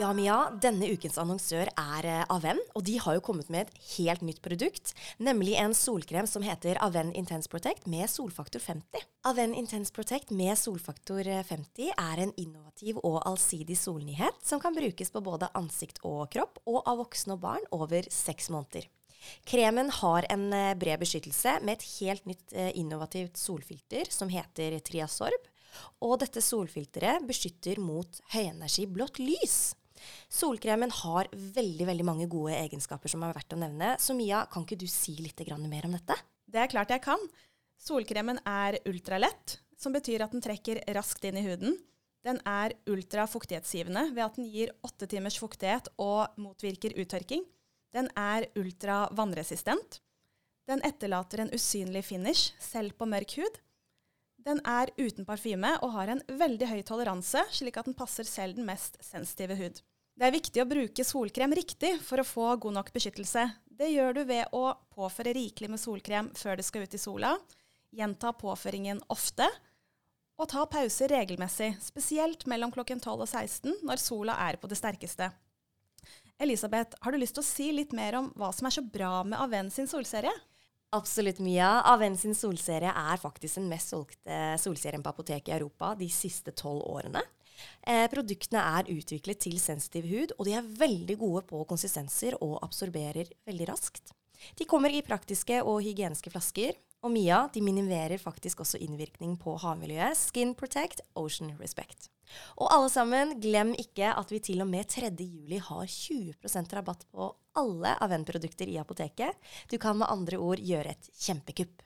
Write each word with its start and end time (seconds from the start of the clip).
Ja, 0.00 0.08
Mia, 0.16 0.36
denne 0.56 0.88
ukens 0.88 1.18
annonsør 1.20 1.68
er 1.68 2.06
eh, 2.08 2.22
Aven, 2.32 2.56
og 2.72 2.84
de 2.86 2.94
har 3.02 3.18
jo 3.18 3.22
kommet 3.26 3.50
med 3.52 3.66
et 3.66 3.82
helt 3.98 4.22
nytt 4.24 4.40
produkt. 4.40 4.94
Nemlig 5.20 5.58
en 5.60 5.74
solkrem 5.76 6.24
som 6.26 6.44
heter 6.46 6.80
Aven 6.80 7.10
Intense 7.12 7.50
Protect 7.52 7.84
med 7.90 8.08
solfaktor 8.08 8.62
50. 8.64 9.04
Aven 9.28 9.52
Intense 9.52 9.92
Protect 9.92 10.32
med 10.32 10.56
solfaktor 10.56 11.28
eh, 11.28 11.42
50 11.44 11.92
er 11.92 12.22
en 12.24 12.32
innovativ 12.40 13.02
og 13.02 13.20
allsidig 13.28 13.76
solnyhet 13.76 14.40
som 14.40 14.62
kan 14.64 14.72
brukes 14.72 15.12
på 15.12 15.20
både 15.20 15.50
ansikt 15.60 16.00
og 16.08 16.24
kropp, 16.32 16.62
og 16.64 16.80
av 16.88 17.02
voksne 17.02 17.36
og 17.36 17.44
barn 17.44 17.68
over 17.76 18.08
seks 18.08 18.48
måneder. 18.54 18.88
Kremen 19.44 19.92
har 20.00 20.24
en 20.32 20.48
eh, 20.56 20.72
bred 20.80 21.04
beskyttelse 21.04 21.58
med 21.60 21.76
et 21.76 21.86
helt 21.98 22.32
nytt 22.32 22.56
eh, 22.56 22.72
innovativt 22.80 23.36
solfilter 23.36 24.08
som 24.08 24.32
heter 24.32 24.80
Triasorb. 24.80 25.52
Og 26.04 26.18
dette 26.24 26.40
solfilteret 26.44 27.28
beskytter 27.28 27.78
mot 27.80 28.18
høyenergi 28.32 28.88
blått 28.88 29.20
lys. 29.20 29.74
Solkremen 30.32 30.92
har 31.02 31.30
veldig 31.32 31.86
veldig 31.88 32.06
mange 32.06 32.28
gode 32.30 32.56
egenskaper 32.56 33.12
som 33.12 33.24
er 33.24 33.34
verdt 33.36 33.56
å 33.56 33.60
nevne. 33.60 33.94
Så 34.02 34.16
Mia, 34.18 34.44
kan 34.50 34.66
ikke 34.66 34.80
du 34.80 34.88
si 34.90 35.16
litt 35.20 35.40
mer 35.66 35.88
om 35.88 35.96
dette? 35.96 36.18
Det 36.46 36.60
er 36.60 36.70
klart 36.72 36.90
jeg 36.90 37.04
kan. 37.04 37.20
Solkremen 37.80 38.38
er 38.46 38.78
ultralett, 38.86 39.58
som 39.78 39.92
betyr 39.92 40.22
at 40.22 40.34
den 40.34 40.44
trekker 40.44 40.82
raskt 40.94 41.24
inn 41.26 41.40
i 41.40 41.46
huden. 41.46 41.78
Den 42.22 42.38
er 42.46 42.76
ultrafuktighetsgivende 42.86 44.12
ved 44.14 44.22
at 44.24 44.36
den 44.38 44.46
gir 44.46 44.70
åtte 44.86 45.08
timers 45.10 45.40
fuktighet 45.42 45.90
og 45.98 46.36
motvirker 46.38 46.94
uttørking. 46.94 47.42
Den 47.92 48.08
er 48.16 48.46
ultravannresistent. 48.56 49.98
Den 50.70 50.82
etterlater 50.86 51.42
en 51.42 51.50
usynlig 51.52 52.04
finish, 52.06 52.54
selv 52.62 52.94
på 52.94 53.08
mørk 53.10 53.34
hud. 53.40 53.58
Den 54.42 54.62
er 54.66 54.90
uten 54.98 55.26
parfyme 55.26 55.74
og 55.82 55.92
har 55.96 56.10
en 56.14 56.22
veldig 56.26 56.68
høy 56.70 56.80
toleranse, 56.86 57.42
slik 57.54 57.78
at 57.78 57.90
den 57.90 57.98
passer 57.98 58.26
selv 58.26 58.56
den 58.58 58.66
mest 58.66 58.98
sensitive 59.04 59.58
hud. 59.58 59.82
Det 60.12 60.28
er 60.28 60.34
viktig 60.34 60.60
å 60.60 60.68
bruke 60.68 61.04
solkrem 61.08 61.54
riktig 61.56 61.94
for 62.04 62.20
å 62.20 62.26
få 62.26 62.50
god 62.60 62.76
nok 62.76 62.90
beskyttelse. 62.92 63.46
Det 63.64 63.88
gjør 63.88 64.18
du 64.18 64.22
ved 64.28 64.52
å 64.52 64.66
påføre 64.92 65.32
rikelig 65.34 65.70
med 65.72 65.80
solkrem 65.80 66.28
før 66.36 66.60
du 66.60 66.64
skal 66.66 66.84
ut 66.84 66.96
i 66.96 67.00
sola, 67.00 67.32
gjenta 67.92 68.34
påføringen 68.36 69.00
ofte, 69.12 69.48
og 70.36 70.48
ta 70.52 70.66
pauser 70.68 71.12
regelmessig, 71.12 71.72
spesielt 71.80 72.44
mellom 72.50 72.72
klokken 72.74 73.00
12 73.00 73.24
og 73.24 73.28
16 73.28 73.82
når 73.88 74.00
sola 74.02 74.36
er 74.48 74.60
på 74.60 74.68
det 74.68 74.78
sterkeste. 74.80 75.30
Elisabeth, 76.42 76.96
har 77.00 77.12
du 77.12 77.20
lyst 77.20 77.36
til 77.38 77.44
å 77.44 77.48
si 77.48 77.68
litt 77.72 77.92
mer 77.96 78.16
om 78.18 78.32
hva 78.36 78.50
som 78.52 78.66
er 78.68 78.74
så 78.74 78.82
bra 78.84 79.20
med 79.24 79.38
Aven 79.40 79.70
sin 79.72 79.88
solserie? 79.88 80.32
Absolutt, 80.92 81.38
Mia. 81.40 81.78
Aven 81.88 82.18
sin 82.20 82.34
solserie 82.36 82.90
er 82.92 83.20
faktisk 83.20 83.60
den 83.60 83.70
mest 83.70 83.94
solgte 83.94 84.40
solserien 84.60 85.04
på 85.04 85.12
apoteket 85.12 85.52
i 85.52 85.56
Europa 85.56 85.94
de 85.96 86.08
siste 86.12 86.52
tolv 86.58 86.82
årene. 86.84 87.22
Eh, 87.86 88.06
produktene 88.12 88.62
er 88.78 88.90
utviklet 88.92 89.42
til 89.42 89.58
sensitiv 89.60 90.08
hud, 90.10 90.34
og 90.38 90.48
de 90.48 90.56
er 90.58 90.72
veldig 90.82 91.18
gode 91.20 91.44
på 91.50 91.62
konsistenser 91.68 92.38
og 92.40 92.58
absorberer 92.62 93.30
veldig 93.48 93.68
raskt. 93.70 94.14
De 94.58 94.66
kommer 94.66 94.90
i 94.90 95.04
praktiske 95.06 95.60
og 95.62 95.82
hygieniske 95.84 96.32
flasker, 96.32 96.78
og 97.02 97.10
Mia 97.10 97.44
de 97.54 97.62
minimerer 97.64 98.20
faktisk 98.22 98.62
også 98.62 98.78
innvirkning 98.82 99.34
på 99.40 99.56
havmiljøet. 99.58 100.18
Skin 100.18 100.54
Protect, 100.58 101.02
Ocean 101.18 101.54
Respect. 101.58 102.08
Og 102.56 102.70
alle 102.72 102.88
sammen, 102.92 103.36
glem 103.42 103.72
ikke 103.78 104.12
at 104.14 104.30
vi 104.32 104.40
til 104.42 104.62
og 104.64 104.70
med 104.70 104.88
3. 104.88 105.10
juli 105.18 105.58
har 105.62 105.86
20% 105.90 106.76
rabatt 106.78 107.04
på 107.10 107.28
alle 107.58 107.96
Aven-produkter 108.06 108.70
i 108.70 108.78
apoteket. 108.80 109.34
Du 109.70 109.76
kan 109.82 109.98
med 109.98 110.10
andre 110.10 110.38
ord 110.40 110.62
gjøre 110.62 110.94
et 110.94 111.10
kjempekupp. 111.18 111.82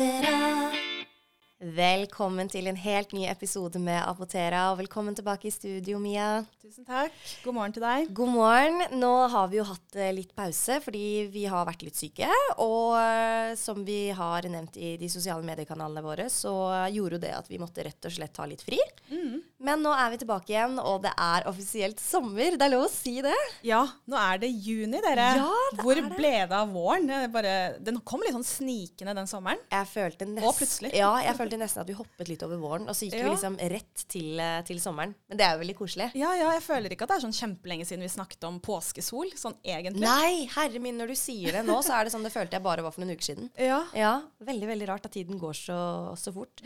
That 0.00 0.24
I. 0.24 0.39
Velkommen 1.60 2.48
til 2.48 2.70
en 2.70 2.76
helt 2.80 3.10
ny 3.12 3.26
episode 3.28 3.76
med 3.84 3.98
Apotera, 4.08 4.70
og 4.72 4.78
velkommen 4.78 5.12
tilbake 5.12 5.44
i 5.44 5.52
studio, 5.52 5.98
Mia. 6.00 6.38
Tusen 6.62 6.86
takk. 6.88 7.12
God 7.44 7.52
morgen 7.58 7.74
til 7.76 7.84
deg. 7.84 8.06
God 8.16 8.30
morgen. 8.32 8.78
Nå 8.96 9.10
har 9.28 9.50
vi 9.52 9.58
jo 9.58 9.66
hatt 9.68 9.98
eh, 10.00 10.08
litt 10.16 10.30
pause 10.32 10.78
fordi 10.80 11.02
vi 11.28 11.42
har 11.52 11.66
vært 11.68 11.84
litt 11.84 11.98
syke. 12.00 12.30
Og 12.64 12.94
eh, 12.96 13.52
som 13.60 13.82
vi 13.84 14.06
har 14.16 14.48
nevnt 14.48 14.78
i 14.80 14.94
de 15.02 15.10
sosiale 15.12 15.44
mediekanalene 15.44 16.00
våre, 16.06 16.30
så 16.32 16.54
gjorde 16.94 17.18
jo 17.18 17.22
det 17.26 17.34
at 17.42 17.52
vi 17.52 17.60
måtte 17.60 17.84
rett 17.84 18.08
og 18.08 18.16
slett 18.16 18.32
ta 18.40 18.48
litt 18.48 18.64
fri. 18.64 18.80
Men 19.60 19.84
nå 19.84 19.92
er 19.92 20.14
vi 20.14 20.22
tilbake 20.22 20.54
igjen, 20.54 20.80
og 20.80 21.02
det 21.04 21.12
er 21.20 21.44
offisielt 21.50 22.00
sommer. 22.00 22.56
Det 22.56 22.64
er 22.70 22.72
lov 22.72 22.86
å 22.86 22.92
si 22.94 23.18
det? 23.26 23.36
Ja, 23.68 23.82
nå 24.08 24.16
er 24.16 24.40
det 24.46 24.48
juni, 24.54 24.96
dere. 25.04 25.28
Ja, 25.42 25.52
det 25.76 25.84
Hvor 25.84 26.00
er 26.00 26.08
det. 26.08 26.16
ble 26.16 26.32
det 26.48 26.56
av 26.62 26.72
våren? 26.72 27.12
Bare, 27.36 27.54
den 27.84 28.00
kom 28.00 28.24
litt 28.24 28.32
sånn 28.38 28.48
snikende 28.48 29.12
den 29.20 29.28
sommeren. 29.28 29.60
Jeg 29.68 29.92
følte 29.92 30.24
Og 30.24 30.34
nesten, 30.38 30.56
plutselig. 30.62 30.94
ja, 30.96 31.12
jeg 31.26 31.36
følte 31.36 31.48
nesten 31.58 31.80
at 31.82 31.88
vi 31.88 31.94
hoppet 31.98 32.28
litt 32.28 32.42
over 32.46 32.56
våren, 32.62 32.86
og 32.88 32.94
så 32.94 33.08
gikk 33.08 33.16
vi 33.18 33.30
liksom 33.32 33.56
rett 33.72 34.04
til, 34.08 34.38
eh, 34.38 34.60
til 34.62 34.78
sommeren. 34.78 35.14
Men 35.28 35.36
det 35.38 35.44
er 35.46 35.52
jo 35.56 35.60
veldig 35.64 35.76
koselig. 35.78 36.10
Ja, 36.14 36.30
ja, 36.38 36.50
jeg 36.54 36.62
føler 36.62 36.90
ikke 36.94 37.02
at 37.02 37.08
det 37.08 37.16
er 37.16 37.24
sånn 37.26 37.34
kjempelenge 37.40 37.86
siden 37.88 38.02
vi 38.02 38.08
snakket 38.12 38.44
om 38.46 38.60
påskesol, 38.60 39.32
sånn 39.34 39.56
egentlig. 39.64 40.04
Nei, 40.04 40.46
herre 40.54 40.78
min, 40.78 40.96
når 40.98 41.08
du 41.08 41.14
sier 41.16 41.52
det 41.52 41.64
nå, 41.66 41.80
så 41.82 41.96
er 41.98 42.04
det 42.04 42.12
sånn 42.12 42.22
det 42.22 42.32
følte 42.32 42.52
jeg 42.58 42.62
bare 42.62 42.82
var 42.82 42.92
for 42.92 43.00
noen 43.02 43.16
uker 43.16 43.24
siden. 43.32 43.50
Ja. 43.58 43.80
Ja, 43.96 44.12
veldig, 44.44 44.68
veldig 44.68 44.88
rart 44.88 45.06
at 45.06 45.12
tiden 45.12 45.38
går 45.40 45.54
så, 45.56 45.80
så 46.16 46.32
fort. 46.32 46.62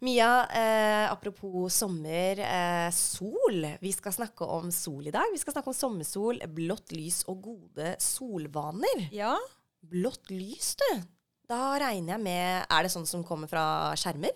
Mia, 0.00 0.30
eh, 0.50 1.10
apropos 1.12 1.68
sommer, 1.72 2.40
eh, 2.40 2.90
sol. 2.90 3.66
Vi 3.80 3.92
skal 3.92 4.12
snakke 4.12 4.42
om 4.42 4.70
sol 4.72 5.06
i 5.06 5.10
dag. 5.14 5.30
Vi 5.32 5.38
skal 5.38 5.52
snakke 5.54 5.68
om 5.68 5.74
sommersol, 5.74 6.40
blått 6.56 6.90
lys 6.92 7.22
og 7.28 7.42
gode 7.42 7.96
solvaner. 8.00 9.08
ja. 9.12 9.36
Blått 9.86 10.30
lys, 10.32 10.74
du. 10.74 11.02
Da 11.46 11.76
regner 11.78 12.16
jeg 12.16 12.22
med 12.24 12.66
Er 12.74 12.82
det 12.86 12.90
sånn 12.94 13.06
som 13.06 13.22
kommer 13.26 13.50
fra 13.50 13.94
skjermer? 13.98 14.34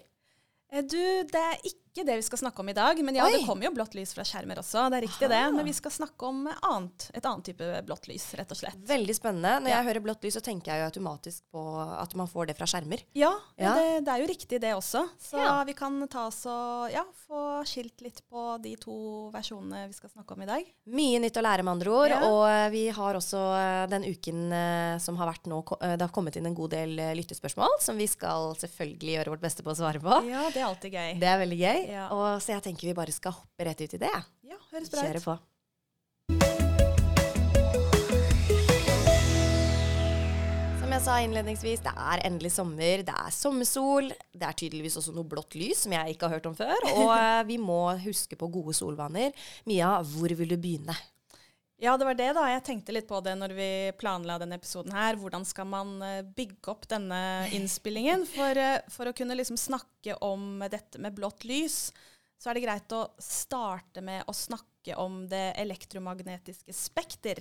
Eh, 0.71 0.83
Du, 0.87 1.01
det 1.27 1.41
er 1.43 1.57
ikke 1.67 1.80
det 1.95 2.17
vi 2.17 2.23
skal 2.23 2.39
snakke 2.39 2.61
om 2.63 2.69
i 2.71 2.73
dag, 2.73 3.01
men 3.05 3.15
ja, 3.19 3.25
Oi. 3.27 3.33
det 3.39 3.47
kommer 3.47 3.67
jo 3.67 3.73
blått 3.75 3.95
lys 3.99 4.13
fra 4.15 4.23
skjermer 4.25 4.61
også. 4.63 4.87
Det 4.91 4.99
er 5.01 5.05
riktig 5.09 5.29
det, 5.29 5.41
men 5.53 5.65
vi 5.67 5.73
skal 5.75 5.91
snakke 5.91 6.23
om 6.29 6.45
annet, 6.49 7.11
et 7.19 7.27
annet 7.27 7.45
type 7.51 7.67
blått 7.87 8.07
lys, 8.09 8.29
rett 8.39 8.51
og 8.55 8.57
slett. 8.61 8.79
Veldig 8.87 9.17
spennende. 9.19 9.57
Når 9.65 9.69
Ja. 9.69 9.77
jeg 9.83 9.87
hører 9.91 10.01
blått 10.07 10.23
lys, 10.25 10.35
så 10.39 10.41
tenker 10.41 10.71
jeg 10.73 10.81
jo 10.81 10.87
automatisk 10.91 11.43
på 11.53 11.65
at 12.01 12.15
man 12.15 12.29
får 12.31 12.47
det 12.47 12.57
fra 12.57 12.67
skjermer. 12.71 13.03
Ja, 13.15 13.33
Ja. 13.59 13.75
Det, 13.75 14.05
det 14.07 14.09
er 14.15 14.21
jo 14.23 14.29
riktig 14.31 14.61
det 14.61 14.73
også. 14.75 15.03
Så 15.19 15.37
Ja. 15.43 15.65
vi 15.65 15.73
kan 15.75 16.07
ta 16.09 16.27
oss 16.29 16.47
og 16.47 16.91
ja, 16.93 17.03
få 17.29 17.65
skilt 17.67 18.01
litt 18.01 18.23
på 18.31 18.61
de 18.63 18.77
to 18.77 19.31
versjonene 19.35 19.87
vi 19.89 19.93
skal 19.93 20.11
snakke 20.11 20.33
om 20.33 20.43
i 20.43 20.47
dag. 20.47 20.65
Mye 20.87 21.19
nytt 21.21 21.37
å 21.37 21.43
lære, 21.43 21.63
med 21.65 21.73
andre 21.75 21.91
ord. 21.91 22.13
Og 22.23 22.49
eh, 22.49 22.69
vi 22.71 22.89
har 22.89 23.15
også 23.15 23.41
eh, 23.59 23.87
den 23.91 24.05
uken 24.05 24.53
eh, 24.53 24.99
som 24.99 25.17
har 25.17 25.27
vært 25.33 25.47
nå, 25.51 25.61
det 25.81 26.01
har 26.01 26.09
kommet 26.15 26.37
inn 26.37 26.47
en 26.47 26.55
god 26.55 26.71
del 26.71 26.95
lyttespørsmål 27.19 27.81
som 27.81 27.97
vi 27.99 28.07
skal 28.07 28.55
selvfølgelig 28.57 29.17
gjøre 29.19 29.31
vårt 29.35 29.41
beste 29.45 29.63
på 29.67 29.71
å 29.73 29.77
svare 29.77 30.01
på. 30.01 30.21
Ja, 30.31 30.47
det 30.51 30.63
er 30.63 30.67
alltid 30.71 30.93
gøy. 30.95 31.19
Det 31.21 31.29
er 31.29 31.39
veldig 31.43 31.59
gøy. 31.61 31.80
Ja. 31.89 32.09
Og 32.15 32.43
så 32.43 32.57
jeg 32.57 32.65
tenker 32.69 32.91
vi 32.91 32.97
bare 32.97 33.15
skal 33.15 33.37
hoppe 33.37 33.67
rett 33.69 33.81
ut 33.81 33.97
i 33.97 34.03
det. 34.03 34.13
Ja, 34.49 34.59
høres 34.73 34.91
bra 34.93 35.07
Kjøre 35.07 35.23
ut. 35.23 35.29
på. 35.29 35.39
Som 40.81 40.95
jeg 40.97 41.03
sa 41.05 41.17
innledningsvis, 41.23 41.83
det 41.85 41.93
er 41.93 42.25
endelig 42.27 42.51
sommer, 42.57 43.05
det 43.07 43.15
er 43.15 43.31
sommersol. 43.35 44.11
Det 44.35 44.47
er 44.49 44.57
tydeligvis 44.59 44.99
også 44.99 45.15
noe 45.15 45.29
blått 45.29 45.55
lys 45.61 45.85
som 45.85 45.95
jeg 45.95 46.17
ikke 46.17 46.27
har 46.27 46.41
hørt 46.41 46.49
om 46.51 46.57
før. 46.59 46.89
Og 46.97 47.13
eh, 47.21 47.43
vi 47.47 47.61
må 47.63 47.83
huske 48.03 48.39
på 48.41 48.51
gode 48.51 48.75
solvaner. 48.75 49.31
Mia, 49.71 50.01
hvor 50.03 50.35
vil 50.35 50.51
du 50.51 50.59
begynne? 50.59 50.97
Ja, 51.81 51.97
det 51.97 52.05
var 52.05 52.17
det 52.19 52.33
da. 52.37 52.43
Jeg 52.51 52.65
tenkte 52.67 52.93
litt 52.93 53.07
på 53.09 53.23
det 53.25 53.33
når 53.41 53.55
vi 53.57 53.69
planla 53.97 54.35
denne 54.43 54.59
episoden 54.61 54.93
her. 54.93 55.17
Hvordan 55.17 55.47
skal 55.49 55.65
man 55.71 55.95
eh, 56.05 56.19
bygge 56.37 56.69
opp 56.75 56.85
denne 56.91 57.21
innspillingen? 57.57 58.27
For, 58.29 58.61
eh, 58.61 58.83
for 58.93 59.09
å 59.09 59.15
kunne 59.17 59.39
liksom 59.39 59.57
snakke 59.57 60.19
om 60.21 60.61
dette 60.69 61.01
med 61.01 61.17
blått 61.17 61.47
lys, 61.49 61.87
så 62.37 62.51
er 62.51 62.59
det 62.59 62.67
greit 62.67 62.93
å 62.93 63.07
starte 63.25 64.05
med 64.05 64.29
å 64.29 64.37
snakke 64.37 64.99
om 65.01 65.23
det 65.33 65.55
elektromagnetiske 65.61 66.77
spekter. 66.77 67.41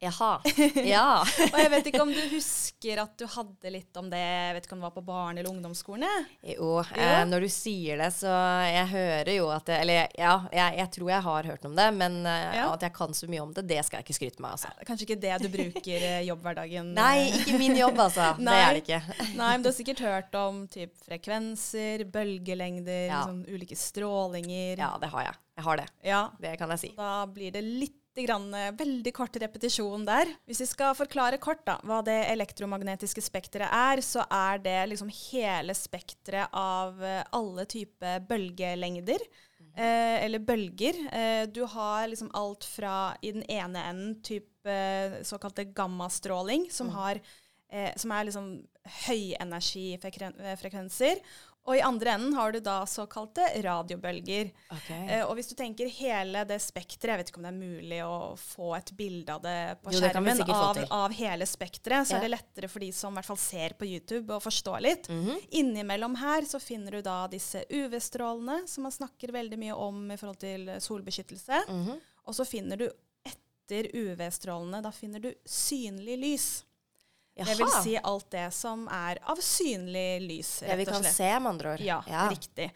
Jaha. 0.00 0.40
Ja. 0.86 1.24
Og 1.52 1.56
jeg 1.58 1.70
vet 1.72 1.86
ikke 1.90 2.02
om 2.04 2.10
du 2.14 2.20
husker 2.30 3.00
at 3.02 3.16
du 3.18 3.24
hadde 3.26 3.70
litt 3.74 3.96
om 3.98 4.06
det, 4.12 4.20
jeg 4.22 4.54
vet 4.54 4.66
ikke 4.68 4.76
om 4.76 4.82
det 4.82 4.86
var 4.86 4.94
på 4.94 5.02
barne- 5.08 5.40
eller 5.42 5.50
ungdomsskolen? 5.50 6.26
Jo, 6.46 6.68
Jo, 6.78 7.00
eh, 7.02 7.24
når 7.26 7.42
du 7.42 7.48
sier 7.50 7.98
det, 7.98 8.12
så 8.14 8.30
jeg 8.70 8.86
hører 8.92 9.32
jo 9.34 9.48
at 9.50 9.66
det, 9.66 9.80
Eller 9.82 10.06
ja, 10.18 10.36
jeg, 10.54 10.76
jeg 10.78 10.90
tror 10.94 11.10
jeg 11.10 11.24
har 11.26 11.48
hørt 11.50 11.66
om 11.66 11.74
det, 11.74 11.88
men 11.98 12.20
eh, 12.26 12.54
Ja. 12.60 12.68
at 12.76 12.86
jeg 12.86 12.94
kan 12.94 13.10
så 13.18 13.26
mye 13.30 13.42
om 13.42 13.52
det, 13.56 13.66
det 13.66 13.80
skal 13.88 13.98
jeg 13.98 14.06
ikke 14.06 14.18
skryte 14.20 14.44
med, 14.44 14.54
altså. 14.54 14.70
Er 14.78 14.86
Kanskje 14.86 15.08
ikke 15.08 15.20
det 15.26 15.34
du 15.42 15.48
bruker 15.56 16.06
eh, 16.12 16.22
jobbhverdagen 16.28 16.94
Nei, 16.94 17.28
ikke 17.40 17.58
min 17.58 17.74
jobb, 17.80 17.98
altså. 18.06 18.30
det 18.38 18.54
er 18.62 18.78
det 18.78 18.84
ikke. 18.86 19.02
Nei, 19.40 19.50
men 19.56 19.66
du 19.66 19.70
har 19.72 19.78
sikkert 19.80 20.04
hørt 20.06 20.38
om 20.38 20.62
typ 20.70 20.94
frekvenser, 21.08 22.06
bølgelengder, 22.14 23.06
Ja. 23.10 23.24
sånn 23.26 23.42
ulike 23.50 23.74
strålinger. 23.78 24.78
Ja, 24.78 24.94
det 25.02 25.10
har 25.12 25.26
jeg. 25.32 25.38
Jeg 25.58 25.64
har 25.66 25.76
det. 25.82 25.88
Ja, 26.06 26.22
Det 26.38 26.54
kan 26.60 26.70
jeg 26.70 26.78
si. 26.86 26.92
Da 26.96 27.24
blir 27.26 27.50
det 27.58 27.64
litt 27.66 27.96
grann, 28.26 28.54
eh, 28.54 28.72
veldig 28.76 29.12
kort 29.14 29.36
repetisjon 29.36 30.06
der. 30.08 30.26
Hvis 30.48 30.62
vi 30.64 30.68
skal 30.70 30.96
forklare 30.98 31.38
kort 31.38 31.64
da, 31.66 31.78
hva 31.86 32.02
det 32.04 32.18
elektromagnetiske 32.32 33.22
spekteret 33.22 33.70
er, 33.70 34.02
så 34.04 34.24
er 34.30 34.58
det 34.64 34.78
liksom 34.90 35.10
hele 35.30 35.74
spekteret 35.76 36.48
av 36.52 37.04
eh, 37.04 37.22
alle 37.38 37.64
typer 37.70 38.20
bølgelengder. 38.28 39.20
Eh, 39.78 40.24
eller 40.24 40.38
bølger. 40.42 40.96
Eh, 41.14 41.44
du 41.46 41.62
har 41.70 42.08
liksom 42.10 42.30
alt 42.34 42.64
fra 42.66 43.14
i 43.22 43.32
den 43.32 43.44
ene 43.46 43.84
enden 43.90 44.22
type 44.26 44.68
eh, 44.68 45.22
såkalte 45.22 45.64
gammastråling, 45.70 46.66
som 46.74 46.88
har 46.96 47.20
eh, 47.70 47.92
som 47.96 48.12
er 48.12 48.24
liksom 48.28 48.66
høyenergifrekvenser. 49.06 51.16
Og 51.68 51.76
i 51.76 51.82
andre 51.84 52.14
enden 52.16 52.32
har 52.32 52.52
du 52.54 52.60
da 52.64 52.78
såkalte 52.88 53.44
radiobølger. 53.64 54.48
Okay. 54.72 55.00
Eh, 55.18 55.24
og 55.26 55.34
hvis 55.36 55.50
du 55.50 55.54
tenker 55.58 55.90
hele 55.92 56.44
det 56.48 56.56
spekteret 56.64 57.12
Jeg 57.12 57.20
vet 57.20 57.32
ikke 57.32 57.40
om 57.42 57.46
det 57.48 57.50
er 57.52 57.58
mulig 57.58 57.98
å 58.06 58.14
få 58.40 58.70
et 58.78 58.92
bilde 58.96 59.34
av 59.34 59.42
det 59.44 59.56
på 59.84 59.92
Jo, 59.92 60.00
skjermen 60.00 60.40
Det 60.40 60.54
av, 60.54 60.80
av 60.96 61.16
hele 61.18 61.48
spekteret, 61.48 62.08
så 62.08 62.16
Ja. 62.16 62.18
er 62.18 62.24
det 62.24 62.32
lettere 62.32 62.70
for 62.72 62.80
de 62.80 62.88
som 62.96 63.12
i 63.12 63.20
hvert 63.20 63.28
fall 63.28 63.40
ser 63.42 63.74
på 63.78 63.88
YouTube, 63.88 64.32
å 64.32 64.40
forstå 64.40 64.80
litt. 64.80 65.08
Mhm. 65.12 65.42
Innimellom 65.60 66.16
her 66.16 66.42
så 66.48 66.60
finner 66.60 66.96
du 66.96 67.02
da 67.02 67.26
disse 67.28 67.64
UV-strålene, 67.68 68.66
som 68.68 68.82
man 68.88 68.92
snakker 68.92 69.32
veldig 69.32 69.58
mye 69.58 69.76
om 69.76 70.10
i 70.10 70.16
forhold 70.16 70.38
til 70.40 70.66
solbeskyttelse. 70.80 71.66
Mhm. 71.68 72.00
Og 72.26 72.34
så 72.34 72.46
finner 72.48 72.76
du 72.80 72.88
etter 73.24 73.90
UV-strålene, 73.92 74.82
da 74.82 74.90
finner 74.90 75.20
du 75.20 75.34
synlig 75.44 76.18
lys. 76.18 76.64
Det 77.46 77.58
vil 77.58 77.70
si 77.82 77.96
alt 78.02 78.30
det 78.30 78.46
som 78.52 78.88
er 78.88 79.18
av 79.30 79.36
synlig 79.44 80.20
lys, 80.26 80.60
det 80.66 80.76
vi 80.80 80.84
kan 80.88 81.04
se, 81.04 81.28
med 81.40 81.50
andre 81.54 81.74
ord. 81.76 81.80
Ja, 81.80 82.00
riktig. 82.30 82.70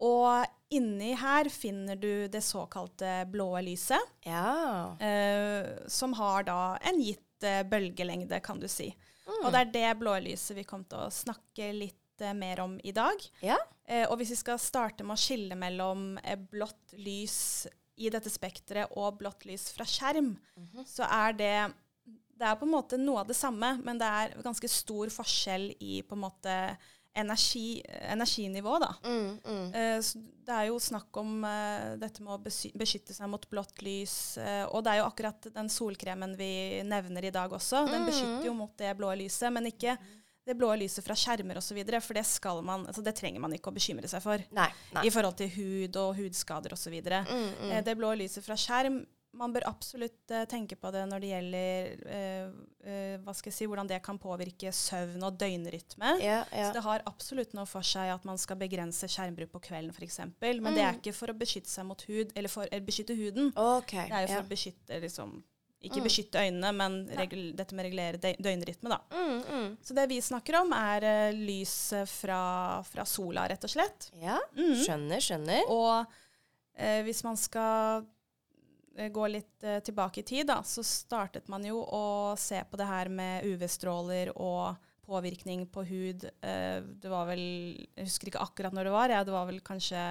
Og 0.00 0.46
inni 0.70 1.14
her 1.18 1.48
finner 1.50 1.96
du 1.98 2.28
det 2.28 2.40
såkalte 2.44 3.24
blå 3.32 3.50
lyset, 3.64 4.00
Ja. 4.24 4.96
eh, 5.00 5.66
som 5.88 6.12
har 6.14 6.42
da 6.44 6.76
en 6.82 7.00
gitt 7.02 7.42
eh, 7.42 7.62
bølgelengde, 7.64 8.40
kan 8.40 8.60
du 8.60 8.68
si. 8.68 8.94
Mm. 9.26 9.44
Og 9.44 9.52
det 9.52 9.60
er 9.60 9.72
det 9.72 9.98
blå 10.00 10.14
lyset 10.24 10.56
vi 10.56 10.64
kommer 10.64 10.84
til 10.88 10.98
å 10.98 11.10
snakke 11.12 11.72
litt 11.74 12.20
eh, 12.20 12.32
mer 12.34 12.60
om 12.60 12.78
i 12.84 12.92
dag. 12.92 13.16
Ja. 13.42 13.56
Eh, 13.86 14.06
og 14.10 14.18
hvis 14.18 14.30
vi 14.30 14.36
skal 14.36 14.58
starte 14.58 15.04
med 15.04 15.16
å 15.16 15.20
skille 15.20 15.54
mellom 15.58 16.18
eh, 16.24 16.36
blått 16.36 16.94
lys 16.96 17.66
i 17.98 18.08
dette 18.14 18.30
spekteret 18.30 18.92
og 18.96 19.18
blått 19.18 19.44
lys 19.48 19.72
fra 19.74 19.84
skjerm, 19.84 20.36
Mhm. 20.56 20.84
så 20.86 21.02
er 21.10 21.32
det 21.32 21.72
Det 22.38 22.46
er 22.46 22.58
på 22.58 22.68
en 22.68 22.74
måte 22.76 22.98
noe 23.00 23.24
av 23.24 23.30
det 23.30 23.36
samme, 23.38 23.72
men 23.82 23.98
det 23.98 24.06
er 24.06 24.36
ganske 24.44 24.70
stor 24.70 25.10
forskjell 25.10 25.72
i 25.82 26.00
på 26.06 26.14
en 26.14 26.22
måte 26.22 26.54
energi, 27.18 27.82
energinivå, 28.12 28.78
da. 28.78 28.94
Mm, 29.04 29.38
mm. 29.44 29.74
Uh, 29.74 30.02
så 30.02 30.18
det 30.18 30.54
er 30.54 30.68
jo 30.68 30.78
snakk 30.80 31.16
om 31.18 31.42
uh, 31.44 31.96
dette 31.98 32.22
med 32.22 32.36
å 32.36 32.38
beskytte 32.78 33.16
seg 33.16 33.30
mot 33.30 33.48
blått 33.50 33.82
lys. 33.82 34.14
Uh, 34.38 34.68
og 34.70 34.84
det 34.86 34.94
er 34.94 35.00
jo 35.02 35.08
akkurat 35.08 35.50
den 35.54 35.72
solkremen 35.72 36.36
vi 36.38 36.52
nevner 36.86 37.26
i 37.26 37.34
dag 37.34 37.52
også. 37.52 37.86
Den 37.90 38.06
beskytter 38.08 38.46
jo 38.46 38.54
mot 38.56 38.76
det 38.78 38.94
blå 38.98 39.10
lyset, 39.18 39.50
men 39.54 39.70
ikke 39.72 39.96
det 40.48 40.56
blå 40.56 40.70
lyset 40.80 41.04
fra 41.04 41.16
skjermer 41.18 41.58
osv. 41.60 41.82
For 42.00 42.16
det, 42.16 42.24
skal 42.28 42.62
man, 42.64 42.86
altså 42.88 43.04
det 43.04 43.16
trenger 43.18 43.42
man 43.44 43.52
ikke 43.56 43.72
å 43.72 43.76
bekymre 43.76 44.08
seg 44.08 44.22
for 44.24 44.40
Nei. 44.56 44.70
nei. 44.94 45.04
i 45.04 45.12
forhold 45.12 45.36
til 45.42 45.50
hud 45.58 45.98
og 46.00 46.14
hudskader 46.22 46.72
osv. 46.76 46.94
Mm, 47.02 47.48
mm. 47.66 47.74
Det 47.84 47.98
blå 47.98 48.14
lyset 48.16 48.46
fra 48.46 48.56
skjerm 48.56 49.02
man 49.32 49.52
bør 49.52 49.66
absolutt 49.68 50.30
eh, 50.30 50.44
tenke 50.48 50.74
på 50.80 50.90
det 50.90 51.02
når 51.10 51.20
det 51.20 51.28
gjelder 51.30 52.06
eh, 52.08 52.48
eh, 52.88 53.18
hva 53.22 53.34
skal 53.36 53.50
jeg 53.52 53.56
si, 53.58 53.66
hvordan 53.68 53.86
det 53.90 54.00
kan 54.02 54.18
påvirke 54.18 54.72
søvn 54.72 55.22
og 55.22 55.36
døgnrytme. 55.38 56.14
ja, 56.24 56.44
Så 56.50 56.72
det 56.72 56.82
har 56.82 57.02
absolutt 57.06 57.52
noe 57.54 57.66
for 57.66 57.82
seg 57.86 58.10
at 58.14 58.24
man 58.24 58.38
skal 58.40 58.56
begrense 58.56 59.06
skjermbruk 59.06 59.52
på 59.52 59.60
kvelden 59.68 59.92
f.eks. 59.94 60.18
Men 60.40 60.74
det 60.74 60.82
er 60.82 60.92
Mm. 60.94 60.98
ikke 61.02 61.14
for 61.14 61.28
å 61.28 61.36
beskytte 61.38 61.68
seg 61.70 61.84
mot 61.86 62.00
hud, 62.08 62.32
eller 62.34 62.48
for 62.48 62.66
å 62.66 62.80
beskytte 62.84 63.14
huden. 63.14 63.52
Okay, 63.56 64.08
Det 64.08 64.12
er 64.16 64.26
jo 64.26 64.32
ja. 64.32 64.40
for 64.40 64.48
å 64.48 64.52
beskytte 64.56 65.00
liksom, 65.04 65.38
Ikke 65.80 66.00
Mm. 66.00 66.06
beskytte 66.08 66.40
øynene, 66.42 66.72
men 66.74 66.94
regul 67.14 67.54
dette 67.54 67.72
med 67.72 67.84
å 67.84 67.86
regulere 67.86 68.18
dø- 68.18 68.34
døgnrytme, 68.42 68.88
da. 68.90 68.98
Mm, 69.14 69.42
mm. 69.46 69.76
Så 69.80 69.94
det 69.94 70.08
vi 70.08 70.18
snakker 70.20 70.56
om, 70.62 70.72
er 70.72 71.04
uh, 71.30 71.32
lys 71.38 71.92
eh, 71.92 72.04
fra, 72.04 72.82
fra 72.82 73.04
sola, 73.06 73.46
rett 73.46 73.62
og 73.62 73.70
slett. 73.70 74.10
Ja, 74.20 74.40
Mhm. 74.56 74.74
skjønner, 74.82 75.20
skjønner. 75.22 75.62
Og 75.70 76.04
uh, 76.80 77.02
hvis 77.06 77.22
man 77.22 77.36
skal 77.36 78.02
eh, 78.98 79.08
gå 79.14 79.26
litt 79.30 79.64
eh, 79.64 79.78
tilbake 79.86 80.20
i 80.20 80.26
tid, 80.26 80.46
da, 80.50 80.60
så 80.66 80.82
startet 80.84 81.48
man 81.48 81.64
jo 81.64 81.80
å 81.82 82.04
se 82.38 82.60
på 82.68 82.76
det 82.80 82.86
her 82.90 83.08
med 83.08 83.46
UV-stråler 83.48 84.34
og 84.36 84.76
påvirkning 85.08 85.66
på 85.72 85.84
hud. 85.88 86.24
Eh, 86.44 86.80
det 86.84 87.08
var 87.08 87.30
vel 87.30 87.40
Jeg 87.96 88.10
husker 88.10 88.28
ikke 88.32 88.42
akkurat 88.44 88.74
når 88.76 88.84
det 88.90 88.96
var. 88.98 89.14
Ja, 89.14 89.22
det 89.24 89.32
var 89.32 89.46
vel 89.48 89.60
kanskje 89.64 90.02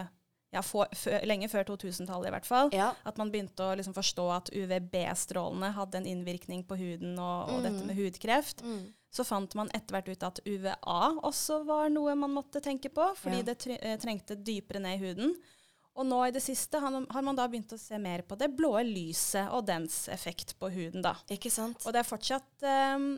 ja, 0.56 0.62
for, 0.64 0.88
for, 0.96 1.12
lenge 1.28 1.50
før 1.52 1.68
2000-tallet 1.68 2.30
i 2.30 2.34
hvert 2.34 2.48
fall. 2.48 2.72
Ja. 2.74 2.94
At 3.06 3.18
man 3.20 3.30
begynte 3.34 3.66
å 3.68 3.76
liksom 3.78 3.94
forstå 3.94 4.26
at 4.32 4.50
UVB-strålene 4.56 5.74
hadde 5.76 6.00
en 6.00 6.08
innvirkning 6.08 6.64
på 6.68 6.78
huden 6.80 7.18
og, 7.20 7.52
og 7.52 7.66
dette 7.68 7.84
Mm. 7.84 7.88
med 7.92 8.00
hudkreft. 8.00 8.64
Mm. 8.64 8.94
Så 9.12 9.24
fant 9.28 9.54
man 9.56 9.70
etter 9.76 9.96
hvert 9.96 10.10
ut 10.12 10.24
at 10.24 10.40
UVA 10.46 10.98
også 11.26 11.62
var 11.68 11.90
noe 11.90 12.16
man 12.16 12.34
måtte 12.36 12.62
tenke 12.64 12.90
på, 12.94 13.06
fordi 13.20 13.44
Ja. 13.44 13.54
det 13.54 13.78
eh, 13.82 13.98
trengte 14.00 14.36
dypere 14.36 14.80
ned 14.84 14.98
i 14.98 15.04
huden. 15.06 15.36
Og 15.98 16.06
nå 16.06 16.20
i 16.28 16.34
det 16.34 16.44
siste 16.46 16.80
har, 16.82 16.94
har 16.94 17.26
man 17.26 17.38
da 17.38 17.48
begynt 17.50 17.74
å 17.74 17.80
se 17.82 17.98
mer 18.02 18.22
på 18.28 18.38
det 18.38 18.52
blå 18.54 18.76
lyset 18.86 19.50
og 19.54 19.66
dens 19.70 20.06
effekt 20.14 20.54
på 20.60 20.70
huden. 20.74 21.02
da. 21.06 21.16
Ikke 21.34 21.52
sant? 21.54 21.82
Og 21.86 21.96
det 21.96 22.04
er 22.04 22.08
fortsatt 22.08 22.68
um, 22.96 23.16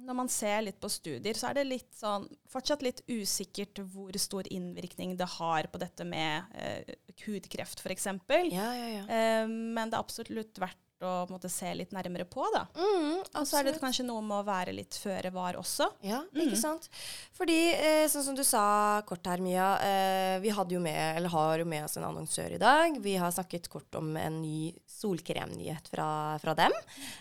Når 0.00 0.16
man 0.16 0.30
ser 0.32 0.62
litt 0.64 0.78
på 0.80 0.88
studier, 0.88 1.36
så 1.36 1.50
er 1.50 1.58
det 1.58 1.66
litt 1.66 1.90
sånn, 1.96 2.28
fortsatt 2.48 2.84
litt 2.86 3.02
usikkert 3.10 3.82
hvor 3.92 4.16
stor 4.22 4.46
innvirkning 4.48 5.16
det 5.18 5.28
har 5.38 5.68
på 5.72 5.80
dette 5.82 6.06
med 6.08 6.54
eh, 6.54 6.94
hudkreft, 7.26 7.82
f.eks. 7.84 8.06
Ja, 8.54 8.70
ja, 8.78 8.86
ja. 8.94 9.02
Eh, 9.04 9.44
men 9.50 9.90
det 9.90 9.98
er 9.98 10.00
absolutt 10.00 10.62
verdt 10.62 10.80
å 11.06 11.28
måte, 11.30 11.48
se 11.50 11.72
litt 11.74 11.90
nærmere 11.92 12.24
på. 12.28 12.44
da. 12.52 12.66
Mm, 12.76 13.20
Og 13.34 13.46
så 13.46 13.58
er 13.60 13.64
det 13.70 13.80
kanskje 13.80 14.04
noe 14.04 14.20
med 14.22 14.38
å 14.40 14.46
være 14.46 14.74
litt 14.74 14.90
føre 15.00 15.32
var 15.32 15.54
også. 15.54 15.88
Ja, 16.02 16.20
Mm. 16.34 16.42
ikke 16.48 16.56
sant. 16.60 16.88
Fordi, 17.36 17.72
eh, 17.72 18.06
sånn 18.08 18.22
som 18.24 18.34
du 18.34 18.42
sa 18.44 19.00
kort 19.02 19.24
her, 19.26 19.38
Mia, 19.38 19.78
eh, 19.80 20.38
vi 20.40 20.48
jo 20.70 20.80
med, 20.80 21.16
eller 21.16 21.28
har 21.28 21.58
jo 21.58 21.64
med 21.64 21.84
oss 21.84 21.96
en 21.96 22.04
annonsør 22.04 22.52
i 22.54 22.58
dag. 22.58 23.00
Vi 23.00 23.16
har 23.16 23.30
snakket 23.30 23.68
kort 23.68 23.94
om 23.94 24.16
en 24.16 24.42
ny 24.42 24.74
solkremnyhet 24.86 25.88
fra, 25.88 26.38
fra 26.38 26.54
dem, 26.54 26.72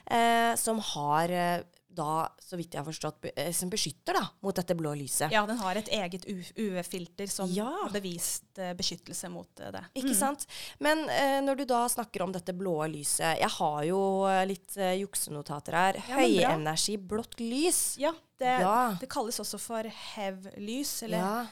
eh, 0.07 0.55
som 0.55 0.79
har 0.79 1.29
eh, 1.29 1.61
da, 1.91 2.29
så 2.39 2.55
vidt 2.55 2.75
jeg 2.75 2.83
har 2.83 2.85
forstått, 2.85 3.25
eh, 3.35 3.51
som 3.51 3.69
beskytter 3.69 4.13
da, 4.13 4.21
mot 4.45 4.55
dette 4.55 4.75
blå 4.77 4.91
lyset. 4.95 5.31
Ja, 5.33 5.41
den 5.49 5.57
har 5.57 5.75
et 5.75 5.87
eget 5.89 6.23
UV-filter 6.29 7.27
som 7.27 7.49
Ja. 7.51 7.65
har 7.81 7.89
bevist 7.89 8.59
eh, 8.61 8.73
beskyttelse 8.77 9.29
mot 9.33 9.59
eh, 9.59 9.71
det. 9.73 9.81
Ikke 9.97 10.13
sant? 10.15 10.45
Men 10.79 11.01
eh, 11.09 11.39
når 11.41 11.57
du 11.57 11.65
da 11.65 11.81
snakker 11.89 12.21
om 12.27 12.31
dette 12.35 12.53
blå 12.53 12.75
lyset 12.93 13.39
Jeg 13.41 13.49
har 13.57 13.83
jo 13.89 14.01
litt 14.45 14.77
juksenotater 15.01 15.73
her. 15.73 15.97
Ja. 16.07 16.19
Høyenergi 16.21 16.97
blått 17.01 17.39
lys. 17.41 17.97
Ja, 17.99 18.13
det, 18.39 18.59
Ja. 18.61 18.95
det 19.01 19.09
kalles 19.09 19.39
også 19.41 19.59
for 19.59 19.83
HEV-lys, 19.83 21.03
eller 21.03 21.17
Ja. 21.17 21.47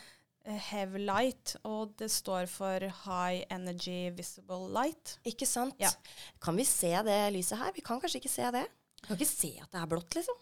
eh, 0.46 0.60
HEV-light, 0.70 1.56
og 1.66 1.98
det 1.98 2.10
står 2.14 2.46
for 2.48 2.80
High 2.80 3.44
Energy 3.50 4.10
Visible 4.16 4.70
Light. 4.70 5.18
Ikke 5.26 5.46
sant? 5.50 5.76
Kan 6.40 6.56
vi 6.56 6.64
se 6.64 6.94
det 7.04 7.34
lyset 7.34 7.58
her? 7.58 7.72
Vi 7.76 7.82
kan 7.82 8.00
kanskje 8.00 8.22
ikke 8.22 8.30
se 8.32 8.52
det. 8.52 8.68
Vi 9.02 9.08
kan 9.08 9.18
ikke 9.18 9.30
se 9.30 9.52
at 9.62 9.72
det 9.72 9.82
er 9.82 9.88
blått, 9.88 10.16
liksom. 10.16 10.36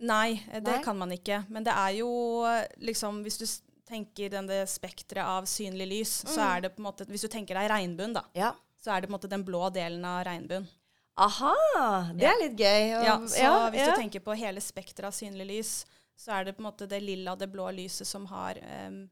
Nei, 0.00 0.32
eh, 0.50 0.60
det 0.60 0.72
Nei. 0.78 0.82
kan 0.82 0.98
man 0.98 1.10
ikke. 1.14 1.44
Men 1.48 1.64
det 1.64 1.72
er 1.72 1.90
jo 2.00 2.08
eh, 2.44 2.66
liksom 2.82 3.22
Hvis 3.22 3.38
du 3.38 3.46
tenker 3.88 4.30
denne 4.30 4.62
spekteret 4.66 5.24
av 5.24 5.44
synlig 5.44 5.86
lys, 5.88 6.12
så 6.24 6.38
Mm. 6.40 6.56
er 6.56 6.60
det 6.60 6.70
på 6.76 6.80
en 6.80 6.86
måte 6.88 7.06
Hvis 7.06 7.22
du 7.22 7.28
tenker 7.28 7.54
deg 7.54 7.70
regnbuen, 7.70 8.12
da, 8.14 8.22
Ja. 8.34 8.52
så 8.82 8.90
er 8.96 9.00
det 9.00 9.08
på 9.08 9.14
en 9.14 9.18
måte 9.20 9.28
den 9.30 9.44
blå 9.44 9.70
delen 9.72 10.04
av 10.04 10.24
regnbuen. 10.26 10.66
Aha! 11.16 12.10
Det 12.16 12.24
er 12.24 12.38
litt 12.40 12.56
gøy. 12.56 12.88
Ja, 13.04 13.18
så 13.28 13.36
ja, 13.42 13.70
hvis 13.70 13.80
ja. 13.84 13.90
du 13.94 14.00
tenker 14.00 14.20
på 14.24 14.34
hele 14.36 14.60
spekteret 14.64 15.04
av 15.10 15.12
synlig 15.12 15.46
lys, 15.46 15.72
så 16.16 16.32
er 16.38 16.44
det 16.44 16.56
på 16.56 16.62
en 16.64 16.70
måte 16.72 16.88
det 16.88 17.02
lilla, 17.02 17.34
det 17.36 17.50
blå 17.52 17.68
lyset 17.74 18.06
som 18.06 18.24
har 18.26 18.56
um, 18.88 19.10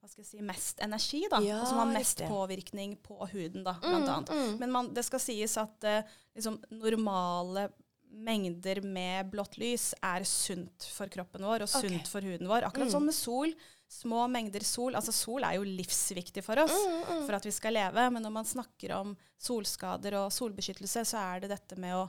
hva 0.00 0.08
skal 0.08 0.22
jeg 0.22 0.26
si, 0.30 0.40
mest 0.42 0.80
energi, 0.80 1.22
da. 1.30 1.40
Ja, 1.44 1.60
og 1.62 1.66
som 1.68 1.78
har 1.78 1.86
mest 1.92 2.20
riktig. 2.20 2.28
påvirkning 2.32 2.96
på 3.02 3.18
huden, 3.32 3.64
da, 3.64 3.72
blant 3.80 4.04
Mm, 4.04 4.14
annet. 4.14 4.28
mm. 4.30 4.58
Men 4.58 4.70
man, 4.72 4.94
det 4.94 5.04
skal 5.04 5.18
sies 5.20 5.56
at 5.56 5.84
uh, 5.84 6.02
liksom, 6.36 6.60
normale 6.70 7.70
mengder 8.10 8.80
med 8.82 9.30
blått 9.30 9.56
lys 9.58 9.94
er 10.02 10.24
sunt 10.28 10.86
for 10.92 11.06
kroppen 11.12 11.44
vår 11.46 11.62
og 11.62 11.68
sunt 11.70 11.84
okay. 11.92 12.06
for 12.10 12.20
huden 12.26 12.48
vår. 12.50 12.66
Akkurat 12.66 12.88
Mm. 12.88 12.90
som 12.92 13.04
med 13.06 13.14
sol. 13.14 13.52
Små 13.90 14.28
mengder 14.30 14.62
sol. 14.62 14.94
Altså 14.94 15.12
sol 15.12 15.42
er 15.44 15.54
jo 15.56 15.62
livsviktig 15.66 16.42
for 16.44 16.58
oss 16.58 16.70
Mm, 16.74 16.98
mm. 17.08 17.26
for 17.26 17.34
at 17.34 17.44
vi 17.46 17.50
skal 17.50 17.72
leve. 17.74 18.10
Men 18.10 18.22
når 18.22 18.32
man 18.32 18.44
snakker 18.44 18.92
om 18.96 19.16
solskader 19.38 20.14
og 20.24 20.30
solbeskyttelse, 20.32 21.04
så 21.06 21.18
er 21.18 21.40
det 21.40 21.50
dette 21.50 21.76
med 21.78 21.94
å 21.94 22.08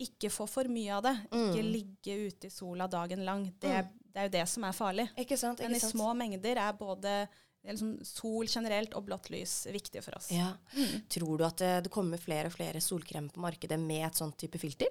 ikke 0.00 0.30
få 0.30 0.48
for 0.48 0.64
mye 0.64 0.90
av 0.96 1.02
det. 1.02 1.14
Ikke 1.30 1.62
Mm. 1.62 1.72
ligge 1.72 2.16
ute 2.28 2.46
i 2.46 2.50
sola 2.50 2.86
dagen 2.88 3.24
lang. 3.24 3.44
Det, 3.60 3.86
det 4.12 4.16
er 4.16 4.24
jo 4.28 4.34
det 4.38 4.48
som 4.48 4.64
er 4.64 4.72
farlig. 4.72 5.08
Ikke 5.16 5.38
sant? 5.38 5.58
Men 5.60 5.70
Ikke 5.70 5.76
i 5.76 5.80
sant? 5.80 5.92
små 5.94 6.14
mengder 6.16 6.56
er 6.56 6.72
både 6.72 7.28
liksom, 7.64 8.04
sol 8.04 8.46
generelt 8.46 8.94
og 8.94 9.06
blått 9.06 9.30
lys 9.30 9.66
viktig 9.70 10.02
for 10.02 10.16
oss. 10.16 10.30
Ja. 10.32 10.54
Mm. 10.74 11.06
Tror 11.08 11.38
du 11.38 11.44
at 11.44 11.60
eh, 11.60 11.80
det 11.80 11.90
kommer 11.92 12.18
flere 12.18 12.46
og 12.46 12.52
flere 12.56 12.80
solkrem 12.80 13.28
på 13.30 13.38
markedet 13.38 13.78
med 13.78 14.06
et 14.08 14.14
sånt 14.18 14.36
type 14.36 14.58
filter? 14.58 14.88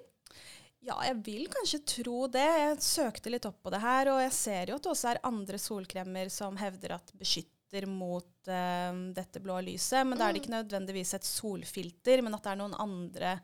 Ja, 0.82 0.96
jeg 1.06 1.20
vil 1.22 1.46
kanskje 1.50 1.78
tro 1.86 2.26
det. 2.32 2.42
Jeg 2.42 2.82
søkte 2.82 3.30
litt 3.30 3.46
opp 3.46 3.60
på 3.62 3.70
det 3.70 3.82
her, 3.84 4.10
og 4.10 4.22
jeg 4.24 4.32
ser 4.34 4.72
jo 4.72 4.78
at 4.78 4.86
det 4.86 4.90
også 4.90 5.12
er 5.12 5.20
andre 5.28 5.60
solkremer 5.62 6.32
som 6.32 6.58
hevder 6.58 6.96
at 6.96 7.12
beskytter 7.18 7.86
mot 7.86 8.50
uh, 8.50 8.90
dette 9.14 9.42
blå 9.44 9.60
lyset. 9.62 10.02
Men 10.08 10.18
da 10.18 10.26
er 10.26 10.34
det 10.34 10.42
ikke 10.42 10.56
nødvendigvis 10.56 11.14
et 11.18 11.28
solfilter, 11.28 12.24
men 12.26 12.34
at 12.34 12.42
det 12.42 12.54
er 12.54 12.60
noen 12.64 12.76
andre 12.82 13.36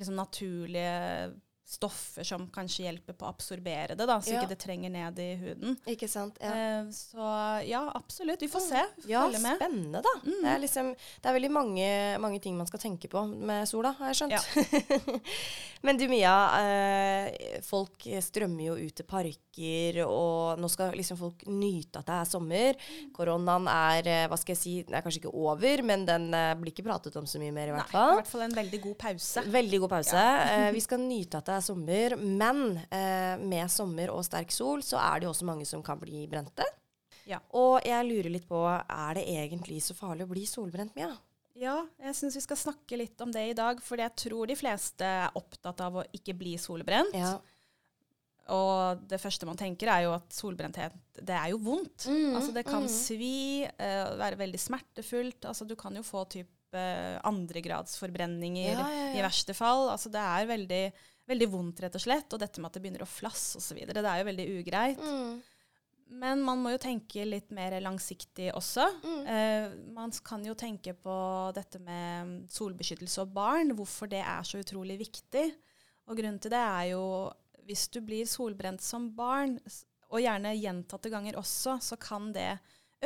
liksom, 0.00 0.16
naturlige 0.16 0.96
stoffer 1.70 2.26
som 2.26 2.48
kanskje 2.50 2.88
hjelper 2.88 3.14
på 3.14 3.26
å 3.26 3.30
absorbere 3.30 3.94
det, 3.94 4.06
da, 4.08 4.16
så 4.20 4.32
Ja. 4.34 4.40
ikke 4.40 4.50
det 4.50 4.58
trenger 4.58 4.90
ned 4.90 5.18
i 5.22 5.28
huden. 5.38 5.76
Ikke 5.86 6.08
sant? 6.10 6.38
Ja. 6.42 6.50
Eh, 6.50 6.90
så 6.90 7.28
ja, 7.68 7.84
absolutt. 7.94 8.42
Vi 8.42 8.48
får 8.50 8.64
se. 8.64 8.82
Ja, 9.06 9.22
Følge 9.28 9.42
med. 9.44 9.56
spennende, 9.60 10.02
da. 10.02 10.14
Det, 10.24 10.48
er 10.50 10.58
liksom, 10.64 10.90
det 11.22 11.30
er 11.30 11.36
veldig 11.38 11.50
mange, 11.54 11.88
mange 12.18 12.40
ting 12.42 12.56
man 12.58 12.66
skal 12.66 12.82
tenke 12.82 13.08
på 13.12 13.22
med 13.30 13.68
sola, 13.70 13.92
har 14.00 14.10
jeg 14.12 14.20
skjønt. 14.22 15.20
Men 15.86 15.96
du 15.96 16.04
Mia, 16.10 16.34
eh, 16.60 17.60
folk 17.64 18.04
strømmer 18.20 18.66
jo 18.66 18.74
ut 18.76 18.94
til 18.98 19.06
parker, 19.08 20.02
og 20.04 20.58
nå 20.60 20.68
skal 20.68 20.92
liksom 20.92 21.16
folk 21.16 21.46
nyte 21.48 22.02
at 22.02 22.10
det 22.10 22.18
er 22.18 22.28
sommer. 22.28 22.82
Koronaen 23.16 23.64
er, 23.72 24.10
eh, 24.10 24.26
hva 24.28 24.36
skal 24.36 24.52
jeg 24.54 24.60
si, 24.60 24.74
den 24.84 24.98
er 24.98 25.06
kanskje 25.06 25.22
ikke 25.22 25.32
over, 25.32 25.82
men 25.86 26.04
den 26.08 26.28
eh, 26.36 26.52
blir 26.60 26.74
ikke 26.74 26.84
pratet 26.84 27.16
om 27.16 27.24
så 27.30 27.40
mye 27.40 27.54
mer, 27.56 27.70
i 27.70 27.76
hvert 27.78 27.94
Nei, 27.94 28.02
hvert 28.02 28.12
i 28.12 28.20
hvert 28.20 28.32
fall 28.34 28.44
en 28.48 28.58
veldig 28.58 28.82
god 28.84 28.98
pause. 29.06 29.46
Veldig 29.56 29.80
god 29.86 29.92
pause. 29.94 30.26
Eh, 30.50 30.68
vi 30.76 30.84
skal 30.84 31.00
nyte 31.00 31.40
at 31.40 31.48
det 31.48 31.56
er 31.56 31.59
sommer, 31.64 32.16
men 32.16 32.76
eh, 32.90 33.40
med 33.40 33.70
sommer 33.72 34.12
og 34.14 34.24
sterk 34.26 34.52
sol 34.54 34.84
så 34.86 35.00
er 35.02 35.20
det 35.20 35.28
jo 35.28 35.32
også 35.34 35.48
mange 35.48 35.66
som 35.68 35.82
kan 35.84 36.00
bli 36.00 36.26
brente. 36.30 36.66
Ja. 37.28 37.38
Og 37.54 37.78
jeg 37.86 38.06
lurer 38.08 38.32
litt 38.32 38.48
på, 38.48 38.60
er 38.66 39.18
det 39.18 39.26
egentlig 39.30 39.80
så 39.84 39.94
farlig 39.94 40.26
å 40.26 40.32
bli 40.32 40.46
solbrent, 40.48 40.96
Mia? 40.98 41.12
Ja, 41.60 41.76
jeg 42.00 42.16
syns 42.16 42.36
vi 42.38 42.42
skal 42.44 42.58
snakke 42.58 42.96
litt 42.96 43.20
om 43.20 43.32
det 43.34 43.42
i 43.50 43.56
dag, 43.56 43.80
for 43.84 44.00
jeg 44.00 44.16
tror 44.18 44.48
de 44.48 44.56
fleste 44.56 45.04
er 45.04 45.38
opptatt 45.38 45.82
av 45.84 46.00
å 46.00 46.06
ikke 46.16 46.34
bli 46.38 46.54
solbrent. 46.60 47.16
Ja. 47.16 47.34
Og 48.50 49.02
det 49.10 49.20
første 49.22 49.46
man 49.46 49.58
tenker, 49.58 49.90
er 49.92 50.06
jo 50.06 50.14
at 50.16 50.32
solbrenthet, 50.34 50.94
det 51.20 51.36
er 51.36 51.52
jo 51.52 51.60
vondt. 51.62 52.08
Mm, 52.08 52.38
altså 52.38 52.54
det 52.56 52.64
kan 52.66 52.86
mm. 52.86 52.92
svi, 52.92 53.66
uh, 53.68 54.16
være 54.18 54.40
veldig 54.40 54.62
smertefullt. 54.62 55.46
Altså 55.50 55.68
du 55.68 55.76
kan 55.78 55.94
jo 55.94 56.02
få 56.06 56.24
type 56.32 56.74
eh, 56.74 57.18
andregradsforbrenninger 57.28 58.72
Ja, 58.72 58.88
ja, 58.88 59.06
ja. 59.10 59.14
i 59.18 59.24
verste 59.26 59.54
fall. 59.54 59.88
Altså 59.92 60.10
det 60.12 60.22
er 60.22 60.50
veldig, 60.50 60.82
veldig 61.30 61.48
vondt, 61.52 61.80
rett 61.84 61.96
og 61.96 62.02
slett. 62.02 62.32
Og 62.34 62.42
dette 62.42 62.60
med 62.60 62.70
at 62.70 62.76
det 62.76 62.82
begynner 62.84 63.06
å 63.06 63.08
flasse 63.10 63.60
osv., 63.60 63.80
det 63.86 64.02
er 64.02 64.20
jo 64.22 64.28
veldig 64.30 64.46
ugreit. 64.58 65.00
Mm. 65.00 65.40
Men 66.20 66.40
man 66.42 66.58
må 66.58 66.72
jo 66.72 66.80
tenke 66.82 67.22
litt 67.22 67.52
mer 67.54 67.76
langsiktig 67.84 68.48
også. 68.58 68.86
Mm. 69.04 69.20
Eh, 69.30 69.66
man 69.94 70.10
kan 70.26 70.42
jo 70.44 70.56
tenke 70.58 70.96
på 70.98 71.16
dette 71.54 71.78
med 71.78 72.48
solbeskyttelse 72.50 73.22
og 73.22 73.34
barn, 73.36 73.70
hvorfor 73.78 74.10
det 74.10 74.24
er 74.24 74.42
så 74.46 74.58
utrolig 74.58 74.98
viktig. 75.04 75.46
Og 76.10 76.18
grunnen 76.18 76.40
til 76.42 76.50
det 76.50 76.64
er 76.64 76.88
jo 76.96 77.04
hvis 77.68 77.86
du 77.94 78.00
blir 78.02 78.26
solbrent 78.26 78.82
som 78.82 79.06
barn, 79.14 79.54
og 80.10 80.18
gjerne 80.18 80.56
gjentatte 80.58 81.12
ganger 81.12 81.38
også, 81.38 81.76
så 81.78 81.94
kan 82.02 82.32
det 82.34 82.56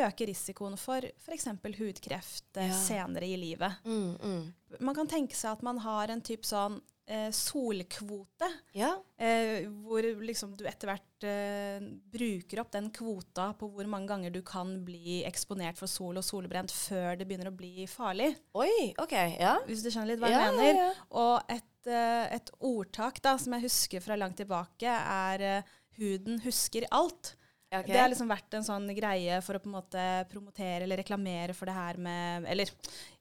øke 0.01 0.27
risikoen 0.27 0.79
for 0.81 1.05
f.eks. 1.05 1.51
hudkreft 1.77 2.57
eh, 2.57 2.71
Ja. 2.73 2.79
senere 2.81 3.29
i 3.29 3.37
livet. 3.37 3.85
Mm, 3.85 4.17
mm. 4.17 4.81
Man 4.81 4.97
kan 4.97 5.11
tenke 5.11 5.37
seg 5.37 5.53
at 5.53 5.63
man 5.63 5.79
har 5.85 6.09
en 6.09 6.25
type 6.25 6.49
sånn 6.49 6.81
eh, 7.07 7.31
solkvote, 7.35 8.49
Ja. 8.73 8.95
Eh, 9.19 9.67
hvor 9.85 10.05
liksom 10.25 10.55
du 10.59 10.65
etter 10.69 10.91
hvert 10.91 11.27
eh, 11.29 11.85
bruker 12.13 12.63
opp 12.63 12.73
den 12.75 12.91
kvota 12.95 13.53
på 13.59 13.69
hvor 13.71 13.87
mange 13.91 14.11
ganger 14.11 14.35
du 14.35 14.41
kan 14.47 14.77
bli 14.85 15.23
eksponert 15.29 15.79
for 15.79 15.91
sol 15.91 16.19
og 16.21 16.27
solbrent 16.27 16.73
før 16.75 17.15
det 17.19 17.29
begynner 17.29 17.53
å 17.53 17.57
bli 17.57 17.87
farlig. 17.91 18.33
Oi, 18.59 18.93
OK. 19.01 19.15
Ja. 19.39 19.59
Hvis 19.69 19.85
du 19.85 19.91
skjønner 19.91 20.15
litt 20.15 20.25
hva 20.25 20.33
ja, 20.33 20.43
jeg 20.49 20.59
mener. 20.59 20.81
Ja, 20.81 20.91
ja. 20.91 21.07
Og 21.23 21.55
et, 21.55 21.89
eh, 21.89 22.35
et 22.41 22.53
ordtak 22.65 23.23
da, 23.25 23.37
som 23.41 23.57
jeg 23.57 23.69
husker 23.69 24.05
fra 24.05 24.19
langt 24.19 24.41
tilbake, 24.43 24.91
er 24.91 25.49
eh, 25.51 25.73
'huden 25.99 26.43
husker 26.45 26.89
alt'. 26.91 27.37
Ok. 27.81 27.91
Det 27.91 28.01
har 28.01 28.11
liksom 28.13 28.31
vært 28.31 28.57
en 28.59 28.67
sånn 28.67 28.89
greie 28.97 29.41
for 29.45 29.59
å 29.59 29.63
på 29.63 29.71
en 29.71 29.77
måte 29.79 30.07
promotere 30.31 30.85
eller 30.87 31.01
reklamere 31.01 31.57
for 31.57 31.71
det 31.71 31.77
her 31.77 32.01
med 32.01 32.49
Eller 32.51 32.71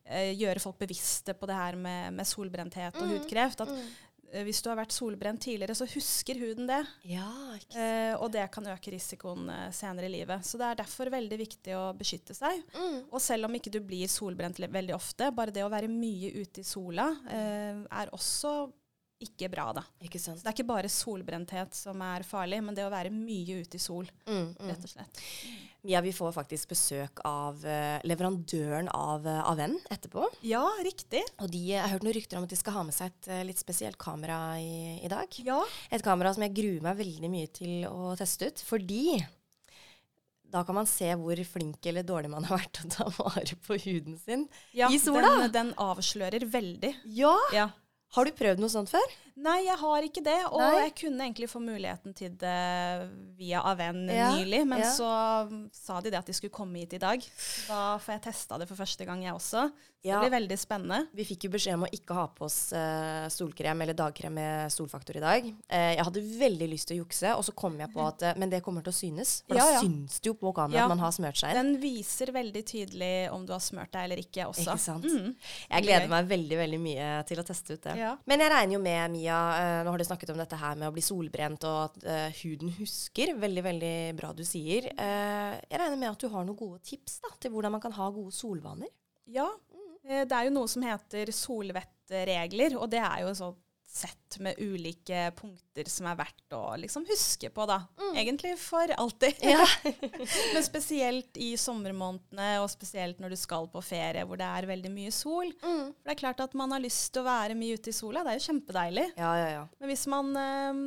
eh, 0.05 0.33
gjøre 0.37 0.63
folk 0.63 0.79
bevisste 0.81 1.35
på 1.37 1.49
det 1.49 1.57
her 1.57 1.77
med, 1.79 2.13
med 2.13 2.27
solbrenthet 2.27 2.97
og 2.99 3.07
Mm, 3.07 3.13
hudkreft. 3.17 3.63
At 3.65 3.71
eh, 4.33 4.43
hvis 4.47 4.61
du 4.63 4.69
har 4.71 4.77
vært 4.79 4.95
solbrent 4.95 5.41
tidligere, 5.45 5.75
så 5.77 5.87
husker 5.89 6.39
huden 6.41 6.67
det. 6.69 6.81
Ja. 7.09 7.29
Eh, 7.77 8.13
og 8.17 8.31
det 8.33 8.45
kan 8.53 8.67
øke 8.73 8.93
risikoen 8.93 9.49
senere 9.71 10.09
i 10.09 10.13
livet. 10.17 10.45
Så 10.45 10.57
det 10.61 10.69
er 10.69 10.81
derfor 10.83 11.11
veldig 11.13 11.39
viktig 11.43 11.75
å 11.77 11.87
beskytte 11.97 12.35
seg. 12.37 12.61
Mm. 12.75 13.01
Og 13.11 13.19
selv 13.21 13.49
om 13.49 13.59
ikke 13.59 13.73
du 13.73 13.81
blir 13.85 14.11
solbrent 14.11 14.59
veldig 14.63 14.95
ofte, 14.95 15.31
bare 15.35 15.53
det 15.53 15.65
å 15.65 15.73
være 15.73 15.91
mye 15.91 16.33
ute 16.41 16.63
i 16.63 16.67
sola 16.67 17.09
eh, 17.29 17.83
er 17.89 18.13
også 18.15 18.71
ikke 19.25 19.49
bra, 19.51 19.67
da. 19.75 19.83
Ikke 20.03 20.19
Så 20.21 20.31
sant. 20.31 20.43
det 20.43 20.49
er 20.51 20.55
ikke 20.57 20.69
bare 20.69 20.91
solbrenthet 20.91 21.75
som 21.77 22.01
er 22.05 22.25
farlig, 22.27 22.61
men 22.63 22.75
det 22.77 22.85
å 22.85 22.91
være 22.93 23.11
mye 23.13 23.61
ute 23.63 23.79
i 23.79 23.83
sol, 23.83 24.09
Mm, 24.27 24.53
mm. 24.55 24.67
rett 24.69 24.83
og 24.87 24.91
slett. 24.93 25.21
Mia, 25.83 25.99
vi 25.99 26.13
får 26.15 26.31
faktisk 26.31 26.69
besøk 26.71 27.19
av 27.27 27.59
uh, 27.67 27.99
leverandøren 28.07 28.87
av 28.95 29.25
uh, 29.27 29.41
Aven 29.51 29.75
etterpå. 29.91 30.29
Ja, 30.47 30.63
riktig. 30.85 31.19
Og 31.43 31.51
de, 31.51 31.59
jeg 31.73 31.81
har 31.83 31.91
hørt 31.91 32.05
noen 32.07 32.15
rykter 32.15 32.39
om 32.39 32.45
at 32.47 32.53
de 32.53 32.59
skal 32.59 32.77
ha 32.77 32.83
med 32.87 32.95
seg 32.95 33.11
et 33.11 33.27
uh, 33.33 33.41
litt 33.49 33.59
spesielt 33.59 33.99
kamera 33.99 34.37
i, 34.63 35.01
i 35.03 35.11
dag. 35.11 35.27
Ja. 35.43 35.59
Et 35.91 36.05
kamera 36.05 36.31
som 36.33 36.45
jeg 36.47 36.55
gruer 36.55 36.85
meg 36.87 37.01
veldig 37.03 37.31
mye 37.33 37.51
til 37.51 37.83
å 37.89 38.13
teste 38.15 38.47
ut. 38.47 38.63
Fordi 38.63 39.19
da 40.53 40.61
kan 40.63 40.75
man 40.77 40.87
se 40.87 41.07
hvor 41.17 41.39
flink 41.49 41.85
eller 41.89 42.05
dårlig 42.05 42.29
man 42.29 42.45
har 42.45 42.59
vært 42.61 42.77
til 42.77 42.87
å 42.87 42.93
ta 42.93 43.07
vare 43.17 43.55
på 43.67 43.77
huden 43.87 44.19
sin. 44.21 44.47
ja 44.77 44.87
I 44.93 44.99
sola? 45.01 45.31
Den, 45.47 45.51
den 45.55 45.71
avslører 45.81 46.45
veldig. 46.45 46.93
Ja! 47.17 47.33
Ja. 47.55 47.71
Har 48.13 48.29
du 48.29 48.35
prøvd 48.37 48.61
noe 48.61 48.69
sånt 48.69 48.91
før? 48.93 49.13
Nei, 49.33 49.63
jeg 49.65 49.77
har 49.81 50.05
ikke 50.05 50.21
det. 50.25 50.39
Og 50.51 50.61
Nei? 50.61 50.83
jeg 50.83 50.93
kunne 51.03 51.25
egentlig 51.25 51.49
få 51.49 51.61
muligheten 51.63 52.13
til 52.17 52.35
det 52.37 52.57
via 53.39 53.63
Aven 53.65 54.05
Ja, 54.11 54.29
nylig, 54.35 54.61
men 54.69 54.83
ja. 54.83 54.91
så 54.93 55.09
sa 55.73 56.01
de 56.01 56.13
det 56.13 56.19
at 56.21 56.29
de 56.29 56.35
skulle 56.37 56.53
komme 56.53 56.83
hit 56.83 56.93
i 56.97 57.01
dag. 57.01 57.25
Da 57.67 57.97
får 58.03 58.17
jeg 58.17 58.25
testa 58.29 58.61
det 58.61 58.69
for 58.69 58.79
første 58.79 59.07
gang, 59.09 59.25
jeg 59.25 59.33
også. 59.33 59.67
Ja. 60.03 60.17
det 60.19 60.27
blir 60.27 60.33
veldig 60.35 60.55
spennende. 60.59 61.05
Vi 61.15 61.23
fikk 61.23 61.45
jo 61.47 61.53
beskjed 61.53 61.77
om 61.77 61.85
å 61.85 61.89
ikke 61.95 62.15
ha 62.17 62.25
på 62.35 62.43
oss 62.43 62.73
uh, 62.75 63.23
solkrem 63.31 63.85
eller 63.85 63.95
dagkrem 63.95 64.33
med 64.35 64.73
solfaktor 64.73 65.15
i 65.15 65.21
dag. 65.23 65.45
Uh, 65.47 65.91
jeg 65.95 66.03
hadde 66.03 66.23
veldig 66.41 66.67
lyst 66.73 66.89
til 66.89 66.97
å 66.97 67.05
jukse, 67.05 67.31
og 67.31 67.45
så 67.47 67.53
kom 67.55 67.77
jeg 67.79 67.87
på 67.93 68.01
at 68.03 68.25
uh, 68.27 68.33
men 68.35 68.51
det 68.51 68.59
kommer 68.65 68.83
til 68.83 68.91
å 68.91 68.97
synes. 68.97 69.31
For 69.47 69.55
da 69.55 69.79
syns 69.79 70.19
det 70.19 70.27
jo 70.27 70.35
på 70.41 70.51
kameraet 70.57 70.89
at 70.89 70.91
man 70.91 71.05
har 71.05 71.13
smørt 71.15 71.39
seg 71.39 71.53
inn. 71.53 71.61
Den 71.61 71.79
viser 71.79 72.33
veldig 72.35 72.63
tydelig 72.67 73.13
om 73.31 73.45
du 73.47 73.53
har 73.55 73.63
smurt 73.63 73.93
deg 73.95 74.09
eller 74.09 74.19
ikke 74.25 74.49
også. 74.49 74.65
Ikke 74.65 74.83
sant? 74.83 75.07
Mm. 75.07 75.31
Jeg 75.69 75.87
gleder 75.87 76.11
meg 76.11 76.27
veldig 76.33 76.59
veldig 76.65 76.81
mye 76.83 77.07
til 77.29 77.39
å 77.39 77.47
teste 77.47 77.79
ut 77.79 77.87
det. 77.87 78.11
Men 78.27 78.43
jeg 78.43 78.53
regner 78.57 78.75
jo 78.75 78.83
med, 78.83 79.01
Mia, 79.15 79.22
eh, 79.31 79.83
nå 79.85 79.91
har 79.93 79.97
du 80.01 80.03
snakket 80.03 80.31
om 80.33 80.37
dette 80.41 80.57
her 80.59 80.75
med 80.75 80.89
å 80.89 80.93
bli 80.95 81.01
solbrent, 81.05 81.63
og 81.69 81.77
at 81.85 82.03
eh, 82.03 82.39
huden 82.41 82.73
husker. 82.79 83.31
Veldig, 83.39 83.63
veldig 83.63 83.93
bra 84.19 84.33
du 84.35 84.43
sier. 84.43 84.89
Eh, 84.91 85.53
jeg 85.69 85.79
regner 85.79 85.99
med 86.01 86.09
at 86.11 86.19
du 86.19 86.27
har 86.33 86.43
noen 86.43 86.57
gode 86.59 86.81
tips 86.83 87.21
da, 87.23 87.31
til 87.39 87.51
hvordan 87.53 87.71
man 87.77 87.83
kan 87.83 87.95
ha 87.95 88.09
gode 88.11 88.33
solvaner. 88.35 88.91
Ja. 89.31 89.47
Eh, 90.03 90.25
Det 90.27 90.35
er 90.35 90.49
jo 90.49 90.55
noe 90.57 90.67
som 90.67 90.83
heter 90.83 91.31
solvettregler, 91.31 92.75
og 92.79 92.89
det 92.91 92.99
er 92.99 93.21
jo 93.23 93.31
en 93.31 93.39
sånn 93.39 93.55
sett 93.93 94.39
med 94.39 94.57
ulike 94.57 95.31
punkter 95.37 95.89
som 95.89 96.07
er 96.09 96.17
verdt 96.17 96.55
å 96.57 96.61
liksom 96.81 97.05
huske 97.05 97.51
på, 97.53 97.65
da. 97.69 97.83
Egentlig 98.17 98.55
for 98.57 98.89
alltid. 98.89 99.43
Ja. 99.45 99.67
Men 100.53 100.65
spesielt 100.65 101.37
i 101.37 101.51
sommermånedene, 101.61 102.55
og 102.63 102.71
spesielt 102.73 103.21
når 103.21 103.35
du 103.35 103.37
skal 103.37 103.69
på 103.69 103.83
ferie 103.85 104.25
hvor 104.25 104.41
det 104.41 104.47
er 104.49 104.69
veldig 104.71 104.91
mye 104.95 105.13
sol. 105.13 105.53
Mm. 105.61 105.93
For 105.93 106.09
det 106.09 106.15
er 106.15 106.21
klart 106.23 106.41
at 106.41 106.57
man 106.57 106.73
har 106.73 106.81
lyst 106.81 107.11
til 107.13 107.21
å 107.21 107.29
være 107.29 107.57
mye 107.59 107.77
ute 107.77 107.93
i 107.93 107.95
sola, 107.99 108.25
det 108.25 108.33
er 108.33 108.41
jo 108.41 108.47
kjempedeilig. 108.47 109.07
Ja, 109.21 109.31
ja, 109.37 109.47
ja. 109.59 109.63
Men 109.77 109.93
hvis 109.93 110.07
man 110.09 110.33
eh, 110.41 110.83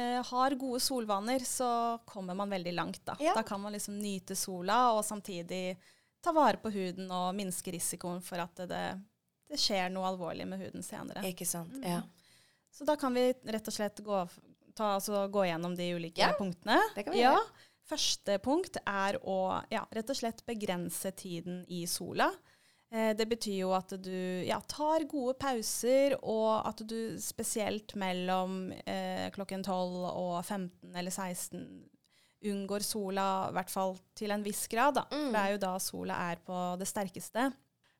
eh, 0.00 0.18
har 0.32 0.58
gode 0.64 0.80
solvaner, 0.80 1.44
så 1.44 1.70
kommer 2.08 2.38
man 2.38 2.56
veldig 2.56 2.76
langt, 2.80 3.04
da. 3.04 3.18
Ja. 3.20 3.36
Da 3.36 3.44
kan 3.44 3.60
man 3.60 3.76
liksom 3.76 4.00
nyte 4.00 4.38
sola, 4.38 4.86
og 4.96 5.04
samtidig 5.04 5.76
ta 6.24 6.32
vare 6.32 6.56
på 6.62 6.72
huden 6.72 7.12
og 7.12 7.34
minske 7.36 7.76
risikoen 7.76 8.24
for 8.24 8.40
at 8.40 8.56
det, 8.64 8.72
det, 8.72 8.84
det 9.52 9.60
skjer 9.60 9.92
noe 9.92 10.08
alvorlig 10.08 10.48
med 10.48 10.64
huden 10.64 10.86
senere. 10.86 11.28
Ikke 11.28 11.46
sant. 11.46 11.76
Mm. 11.76 12.08
Så 12.74 12.86
da 12.88 12.96
kan 13.00 13.14
vi 13.16 13.32
rett 13.32 13.68
og 13.70 13.74
slett 13.74 14.02
gå, 14.04 14.20
ta, 14.76 14.94
altså, 14.98 15.24
gå 15.32 15.46
gjennom 15.48 15.74
de 15.78 15.88
ulike 15.96 16.22
Ja, 16.22 16.34
punktene. 16.38 16.78
det 16.94 17.06
kan 17.06 17.16
vi 17.16 17.22
ja. 17.24 17.32
gjøre. 17.34 17.66
Første 17.88 18.36
punkt 18.44 18.76
er 18.84 19.16
å 19.24 19.38
ja, 19.72 19.86
rett 19.96 20.10
og 20.12 20.18
slett 20.18 20.44
begrense 20.46 21.10
tiden 21.16 21.62
i 21.72 21.86
sola. 21.88 22.28
Eh, 22.92 23.14
det 23.16 23.26
betyr 23.28 23.62
jo 23.62 23.72
at 23.76 23.92
du 24.00 24.44
ja, 24.44 24.60
tar 24.68 25.04
gode 25.08 25.34
pauser, 25.40 26.16
og 26.20 26.66
at 26.68 26.82
du 26.88 27.16
spesielt 27.20 27.94
mellom 28.00 28.72
eh, 28.84 29.28
klokken 29.34 29.64
12 29.64 30.04
og 30.08 30.34
15 30.44 30.96
eller 30.96 31.12
16 31.12 31.64
unngår 32.48 32.84
sola, 32.86 33.48
i 33.50 33.56
hvert 33.56 33.72
fall 33.72 33.96
til 34.16 34.30
en 34.30 34.44
viss 34.44 34.66
grad. 34.70 34.94
Da. 35.00 35.06
Mm. 35.10 35.32
Det 35.34 35.40
er 35.40 35.54
jo 35.56 35.62
da 35.64 35.72
sola 35.82 36.20
er 36.30 36.44
på 36.44 36.60
det 36.78 36.86
sterkeste. 36.88 37.48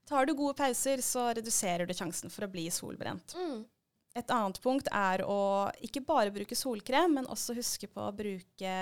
Tar 0.09 0.29
du 0.29 0.33
gode 0.39 0.57
pauser, 0.57 1.03
så 1.05 1.27
reduserer 1.37 1.89
du 1.89 1.93
sjansen 1.97 2.33
for 2.33 2.47
å 2.47 2.53
bli 2.53 2.69
solbrent. 2.73 3.35
Mm. 3.37 3.65
Et 4.19 4.33
annet 4.35 4.59
punkt 4.65 4.89
er 4.91 5.23
å 5.27 5.69
ikke 5.85 6.03
bare 6.07 6.33
bruke 6.35 6.57
solkrem, 6.59 7.19
men 7.21 7.29
også 7.31 7.55
huske 7.59 7.87
på 7.91 8.09
å 8.09 8.15
bruke 8.17 8.73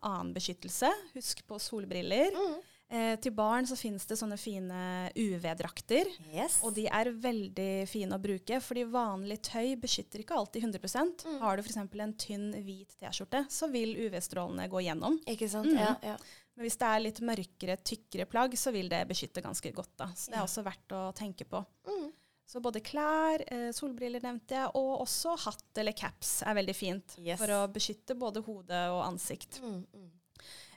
annen 0.00 0.32
beskyttelse. 0.36 0.88
Husk 1.16 1.44
på 1.48 1.60
solbriller. 1.60 2.32
Mm. 2.32 2.56
Eh, 2.86 3.16
til 3.18 3.32
barn 3.34 3.66
så 3.66 3.74
finnes 3.74 4.04
det 4.06 4.14
sånne 4.14 4.36
fine 4.38 4.80
UV-drakter. 5.18 6.06
Yes. 6.30 6.60
Og 6.62 6.76
de 6.76 6.84
er 6.86 7.10
veldig 7.10 7.70
fine 7.90 8.14
å 8.14 8.22
bruke, 8.22 8.60
fordi 8.62 8.84
vanlig 8.86 9.40
tøy 9.48 9.74
beskytter 9.82 10.22
ikke 10.22 10.38
alltid 10.38 10.68
100 10.68 10.84
Mm. 11.26 11.40
Har 11.42 11.56
du 11.56 11.62
f.eks. 11.64 11.76
en 11.76 12.12
tynn, 12.14 12.50
hvit 12.62 12.94
T-skjorte, 13.00 13.44
så 13.50 13.68
vil 13.72 13.96
UV-strålene 14.06 14.68
gå 14.70 14.84
gjennom. 14.86 15.18
Ikke 15.26 15.48
sant. 15.50 15.72
Mm. 15.72 15.80
Ja, 15.82 15.94
ja. 16.14 16.16
Men 16.56 16.64
hvis 16.64 16.78
det 16.80 16.88
er 16.88 17.02
litt 17.02 17.18
mørkere, 17.26 17.76
tykkere 17.84 18.26
plagg, 18.30 18.54
så 18.56 18.72
vil 18.72 18.88
det 18.88 19.02
beskytte 19.10 19.42
ganske 19.44 19.72
godt. 19.76 19.92
da. 19.98 20.06
Så 20.16 20.30
det 20.30 20.38
er 20.38 20.46
også 20.46 20.64
verdt 20.64 20.94
å 20.96 21.02
tenke 21.16 21.44
på. 21.48 21.60
Mm. 21.90 22.06
Så 22.46 22.60
både 22.62 22.80
klær, 22.80 23.42
eh, 23.50 23.70
solbriller 23.74 24.22
nevnte 24.22 24.54
jeg, 24.54 24.70
og 24.78 25.00
også 25.02 25.36
hatt 25.46 25.78
eller 25.82 25.92
caps 25.92 26.42
er 26.46 26.54
veldig 26.54 26.74
fint. 26.78 27.16
Yes. 27.18 27.40
For 27.40 27.48
å 27.48 27.66
beskytte 27.72 28.14
både 28.18 28.42
hode 28.46 28.82
og 28.94 29.02
ansikt. 29.04 29.60
Mm, 29.62 29.80
mm. 29.92 30.10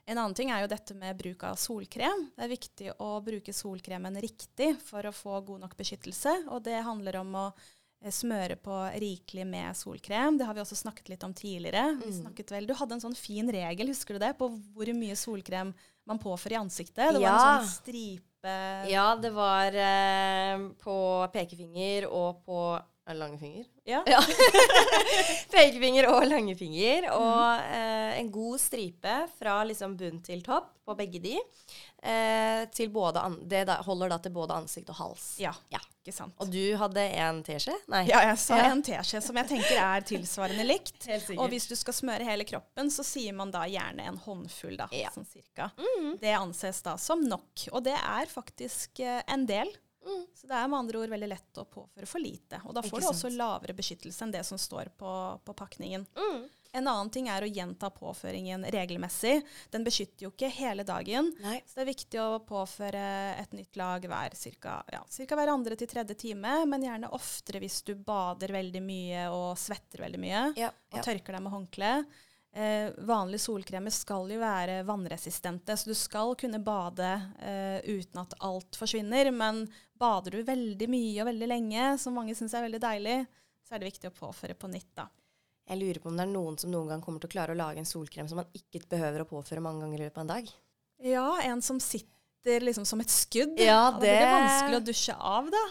En 0.10 0.18
annen 0.18 0.34
ting 0.34 0.50
er 0.50 0.64
jo 0.64 0.68
dette 0.72 0.96
med 0.98 1.16
bruk 1.20 1.44
av 1.46 1.56
solkrem. 1.62 2.32
Det 2.36 2.42
er 2.48 2.50
viktig 2.50 2.94
å 3.06 3.10
bruke 3.22 3.54
solkremen 3.54 4.18
riktig 4.20 4.72
for 4.82 5.06
å 5.06 5.12
få 5.14 5.46
god 5.46 5.60
nok 5.68 5.76
beskyttelse. 5.78 6.48
Og 6.50 6.64
det 6.66 6.80
handler 6.82 7.20
om 7.22 7.36
å 7.38 7.54
eh, 8.02 8.10
smøre 8.10 8.56
på 8.58 8.74
rikelig 8.98 9.46
med 9.46 9.76
solkrem. 9.78 10.40
Det 10.40 10.46
har 10.48 10.56
vi 10.58 10.62
også 10.64 10.80
snakket 10.82 11.10
litt 11.14 11.24
om 11.28 11.34
tidligere. 11.38 12.00
Vi 12.02 12.10
Mm. 12.10 12.24
snakket 12.24 12.50
vel, 12.50 12.66
Du 12.66 12.74
hadde 12.74 12.94
en 12.94 13.02
sånn 13.02 13.16
fin 13.16 13.46
regel, 13.52 13.88
husker 13.94 14.14
du 14.18 14.20
det, 14.26 14.34
på 14.40 14.50
hvor 14.74 14.88
mye 14.96 15.14
solkrem 15.16 15.76
man 16.08 16.18
påfører 16.18 16.54
i 16.58 16.64
ansiktet. 16.66 17.14
Det 17.14 17.22
var 17.22 17.22
Ja. 17.22 17.60
en 17.60 17.68
sånn 17.68 17.84
stripe 17.84 18.24
Ja, 18.89 19.15
det 19.19 19.34
var 19.36 19.75
eh, 19.75 20.62
på 20.79 20.96
pekefinger 21.34 22.08
og 22.08 22.39
på 22.46 22.62
eh, 22.77 23.15
Langefinger? 23.17 23.65
Ja. 23.89 24.03
Ja. 24.08 24.22
pekefinger 25.55 26.08
og 26.13 26.24
langefinger. 26.29 27.10
Og 27.15 27.65
eh, 27.74 28.19
en 28.22 28.31
god 28.31 28.60
stripe 28.62 29.15
fra 29.39 29.60
liksom 29.67 29.98
bunn 30.00 30.22
til 30.25 30.43
topp 30.46 30.72
på 30.86 30.96
begge 31.00 31.22
de. 31.24 31.36
Eh, 32.00 32.63
til 32.72 32.91
både 32.93 33.24
an 33.25 33.39
det 33.50 33.65
da, 33.67 33.79
holder 33.86 34.13
da 34.13 34.19
til 34.24 34.36
både 34.36 34.62
ansikt 34.62 34.93
og 34.93 35.01
hals. 35.03 35.34
Ja, 35.43 35.53
Ja. 35.74 35.81
Ikke 36.10 36.18
sant. 36.20 36.36
Og 36.44 36.51
du 36.54 36.62
hadde 36.82 37.04
en 37.24 37.42
teskje? 37.48 37.75
Nei. 37.94 38.04
Ja, 38.10 38.20
jeg 38.28 38.38
sa 38.42 38.58
Ja. 38.58 38.70
en 38.74 38.84
teskje 38.86 39.22
som 39.24 39.36
jeg 39.39 39.48
tenker 39.54 39.78
er 39.82 40.01
tilsvarende 40.10 40.66
likt. 40.68 40.98
Helt 41.12 41.24
sikkert. 41.25 41.44
Og 41.46 41.50
hvis 41.54 41.68
du 41.70 41.75
skal 41.80 41.94
smøre 41.94 42.25
hele 42.28 42.46
kroppen, 42.50 42.89
så 42.94 43.06
sier 43.08 43.34
man 43.38 43.51
da 43.56 43.63
gjerne 43.70 44.06
en 44.12 44.18
håndfull, 44.25 44.75
da, 44.78 44.89
Ja. 44.92 45.10
sånn 45.16 45.28
cirka. 45.30 45.72
Mm. 45.78 46.18
Det 46.22 46.34
anses 46.38 46.82
da 46.86 46.98
som 46.98 47.22
nok, 47.24 47.68
og 47.72 47.84
det 47.88 47.96
er 47.98 48.25
faktisk 48.32 49.00
eh, 49.06 49.22
en 49.28 49.46
del. 49.50 49.72
Mm. 50.06 50.24
Så 50.34 50.48
det 50.48 50.56
er 50.56 50.68
med 50.72 50.80
andre 50.80 51.01
ord 51.01 51.10
veldig 51.12 51.28
lett 51.30 51.58
å 51.60 51.66
påføre 51.68 52.08
for 52.08 52.20
lite. 52.24 52.62
Og 52.66 52.74
da 52.74 52.82
Ikke 52.82 52.89
får 52.96 53.01
du 53.04 53.08
også 53.12 53.28
sant. 53.28 53.36
lavere 53.38 53.75
beskyttelse 53.75 54.24
enn 54.25 54.32
det 54.32 54.46
som 54.48 54.58
står 54.58 54.89
på, 54.98 55.12
på 55.46 55.54
pakningen. 55.60 56.06
Mm. 56.16 56.46
En 56.72 56.86
annen 56.88 57.10
ting 57.10 57.28
er 57.34 57.42
å 57.42 57.50
gjenta 57.50 57.90
påføringen 57.90 58.68
regelmessig. 58.70 59.40
Den 59.74 59.86
beskytter 59.86 60.28
jo 60.28 60.30
ikke 60.30 60.52
hele 60.54 60.86
dagen. 60.86 61.32
Nei. 61.42 61.58
Så 61.66 61.80
det 61.80 61.86
er 61.86 61.90
viktig 61.90 62.22
å 62.22 62.40
påføre 62.46 63.04
et 63.42 63.56
nytt 63.58 63.80
lag 63.80 64.06
hver 64.06 64.38
cirka, 64.38 64.78
ja, 64.94 65.02
cirka 65.10 65.38
hver 65.40 65.50
andre 65.56 65.78
til 65.80 65.90
tredje 65.90 66.18
time, 66.20 66.60
men 66.70 66.86
gjerne 66.86 67.10
oftere 67.18 67.62
hvis 67.64 67.82
du 67.88 67.96
bader 67.98 68.54
veldig 68.54 68.84
mye 68.86 69.28
og 69.34 69.54
svetter 69.58 70.06
veldig 70.06 70.22
mye, 70.22 70.44
Ja, 70.62 70.70
og 70.94 71.02
tørker 71.06 71.38
deg 71.38 71.46
med 71.46 71.56
håndkle. 71.58 71.94
Eh, 72.52 72.90
vanlige 73.06 73.44
solkremer 73.44 73.94
skal 73.94 74.30
jo 74.34 74.40
være 74.42 74.82
vannresistente, 74.86 75.76
så 75.78 75.90
du 75.90 75.98
skal 75.98 76.34
kunne 76.38 76.62
bade 76.66 77.10
eh, 77.42 77.82
uten 77.86 78.24
at 78.24 78.34
alt 78.46 78.78
forsvinner. 78.78 79.30
Men 79.34 79.66
bader 79.98 80.38
du 80.38 80.46
veldig 80.46 80.90
mye 80.90 81.22
og 81.22 81.30
veldig 81.30 81.50
lenge, 81.50 81.92
som 82.02 82.18
mange 82.18 82.38
syns 82.38 82.54
er 82.58 82.66
veldig 82.66 82.82
deilig, 82.86 83.20
så 83.66 83.76
er 83.76 83.82
det 83.82 83.92
viktig 83.92 84.10
å 84.10 84.18
påføre 84.18 84.58
på 84.58 84.70
nytt. 84.70 84.92
da. 84.98 85.10
Jeg 85.70 85.78
lurer 85.78 86.00
på 86.02 86.10
om 86.10 86.18
det 86.18 86.26
er 86.26 86.32
noen 86.32 86.56
som 86.58 86.72
noen 86.74 86.90
gang 86.90 87.02
kommer 87.04 87.22
til 87.22 87.30
å 87.30 87.34
klare 87.36 87.54
å 87.54 87.58
lage 87.60 87.78
en 87.82 87.86
solkrem 87.88 88.28
som 88.30 88.40
man 88.42 88.48
ikke 88.58 88.82
behøver 88.90 89.22
å 89.22 89.28
påføre 89.30 89.62
mange 89.62 89.84
ganger 89.86 90.00
i 90.00 90.08
løpet 90.08 90.18
av 90.18 90.24
en 90.26 90.32
dag. 90.32 90.50
Ja, 91.06 91.28
en 91.46 91.62
som 91.62 91.78
sitter 91.84 92.66
liksom 92.66 92.88
som 92.90 93.00
et 93.04 93.14
skudd. 93.14 93.54
Ja, 93.62 93.92
Da 93.94 94.00
blir 94.02 94.10
det 94.10 94.26
er 94.26 94.34
vanskelig 94.34 94.80
å 94.80 94.86
dusje 94.90 95.16
av, 95.16 95.52
da. 95.54 95.64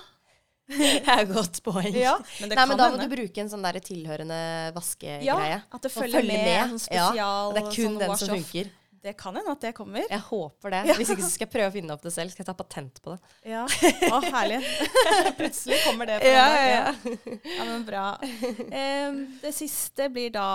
Det 0.69 1.00
er 1.09 1.23
et 1.23 1.31
godt 1.33 1.62
poeng. 1.64 1.95
Ja, 1.97 2.19
men 2.43 2.50
det 2.50 2.57
Nei, 2.59 2.64
men 2.69 2.76
da 2.76 2.90
må 2.90 2.99
hende. 2.99 3.07
du 3.09 3.14
bruke 3.17 3.40
en 3.40 3.49
sånn 3.49 3.62
der 3.64 3.78
tilhørende 3.81 4.38
vaskegreie. 4.76 5.25
Ja, 5.25 5.62
at 5.73 5.87
det 5.87 5.90
følger, 5.95 6.21
følger 6.21 6.28
med, 6.28 6.45
med. 6.45 6.59
en 6.61 6.75
sånn 6.75 6.83
spesial 6.85 7.17
Ja, 7.17 7.31
det 7.57 7.62
er 7.62 7.71
kun 7.73 7.87
sånn 7.87 7.97
den 8.02 8.12
som 8.21 8.33
funker. 8.35 8.69
Det 9.02 9.12
kan 9.21 9.37
hende 9.37 9.52
at 9.55 9.62
det 9.62 9.73
kommer. 9.76 10.05
Jeg 10.11 10.23
håper 10.28 10.75
det. 10.75 10.81
Ja. 10.90 10.95
Hvis 10.99 11.12
ikke 11.14 11.25
så 11.25 11.31
skal 11.31 11.47
jeg 11.47 11.52
prøve 11.52 11.71
å 11.71 11.75
finne 11.75 11.95
opp 11.95 12.05
det 12.05 12.12
selv. 12.14 12.33
Skal 12.35 12.43
jeg 12.43 12.49
ta 12.50 12.55
patent 12.59 13.02
på 13.05 13.14
det. 13.14 13.35
Ja, 13.52 13.64
Å, 13.64 14.21
herlig. 14.26 14.59
Plutselig 15.40 15.78
kommer 15.85 16.11
det. 16.11 16.21
på 16.23 16.33
ja, 16.33 16.47
dag, 16.55 16.71
ja. 16.73 17.19
Ja, 17.57 17.67
men 17.69 17.85
bra. 17.87 18.07
Um, 18.21 19.21
det 19.43 19.52
siste 19.57 20.09
blir 20.12 20.33
da, 20.35 20.49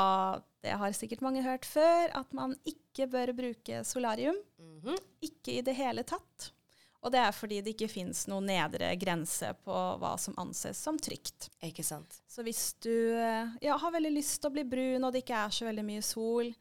det 0.64 0.76
har 0.82 0.98
sikkert 0.98 1.24
mange 1.26 1.46
hørt 1.46 1.68
før, 1.68 2.12
at 2.20 2.36
man 2.36 2.58
ikke 2.68 3.08
bør 3.12 3.34
bruke 3.38 3.84
solarium. 3.88 4.38
Mhm. 4.60 5.00
Ikke 5.24 5.60
i 5.60 5.64
det 5.66 5.78
hele 5.80 6.04
tatt. 6.08 6.52
Og 7.04 7.12
det 7.12 7.20
er 7.20 7.34
fordi 7.36 7.60
det 7.64 7.74
ikke 7.74 7.92
fins 7.92 8.26
noen 8.32 8.46
nedre 8.48 8.94
grense 8.96 9.50
på 9.66 9.80
hva 10.00 10.14
som 10.22 10.36
anses 10.40 10.80
som 10.80 10.96
trygt. 11.00 11.50
Ikke 11.64 11.84
sant. 11.84 12.22
Så 12.32 12.46
hvis 12.48 12.78
du 12.84 12.94
eh, 13.20 13.50
ja, 13.66 13.76
har 13.80 13.92
veldig 13.92 14.14
lyst 14.16 14.38
til 14.40 14.52
å 14.52 14.56
bli 14.56 14.64
brun, 14.68 15.04
og 15.04 15.12
det 15.12 15.26
ikke 15.26 15.42
er 15.44 15.52
så 15.56 15.68
veldig 15.68 15.84
mye 15.88 16.04
sol, 16.06 16.54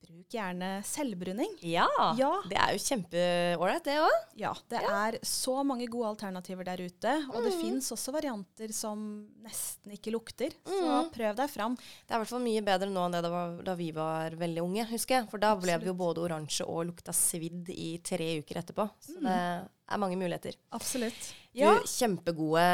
bruk 0.00 0.28
gjerne 0.32 0.82
selvbruning. 0.86 1.52
Ja, 1.62 1.86
Ja. 2.16 2.30
det 2.48 2.56
er 2.58 2.72
jo 2.72 2.78
kjempeålreit, 2.84 3.84
det 3.84 3.96
òg. 4.00 4.16
Ja, 4.40 4.52
det 4.68 4.80
er 4.82 5.18
så 5.26 5.64
mange 5.66 5.86
gode 5.90 6.08
alternativer 6.16 6.64
der 6.64 6.76
ute. 6.82 7.12
Og 7.34 7.42
det 7.44 7.52
Mhm. 7.54 7.60
fins 7.60 7.90
også 7.92 8.12
varianter 8.12 8.72
som 8.72 9.26
nesten 9.42 9.92
ikke 9.92 10.12
lukter. 10.12 10.50
Så 10.64 10.80
mm. 11.04 11.10
prøv 11.12 11.36
deg 11.36 11.50
fram. 11.50 11.76
Det 11.76 12.10
er 12.10 12.16
i 12.16 12.18
hvert 12.24 12.28
fall 12.28 12.40
mye 12.40 12.62
bedre 12.64 12.88
nå 12.90 13.04
enn 13.06 13.12
det 13.12 13.22
det 13.22 13.30
var 13.30 13.62
da 13.62 13.74
vi 13.74 13.90
var 13.92 14.30
veldig 14.30 14.62
unge, 14.62 14.86
husker 14.90 15.20
jeg. 15.20 15.30
For 15.30 15.38
da 15.38 15.54
ble 15.56 15.78
vi 15.78 15.86
jo 15.86 15.94
både 15.94 16.18
oransje 16.24 16.66
og 16.66 16.86
lukta 16.86 17.12
svidd 17.12 17.68
i 17.70 17.98
tre 18.02 18.38
uker 18.42 18.62
etterpå. 18.62 18.90
Så 19.00 19.20
det 19.20 19.68
er 19.90 20.00
mange 20.00 20.18
muligheter. 20.18 20.56
Absolutt. 20.76 21.30
Du, 21.50 21.66
kjempegode 21.90 22.64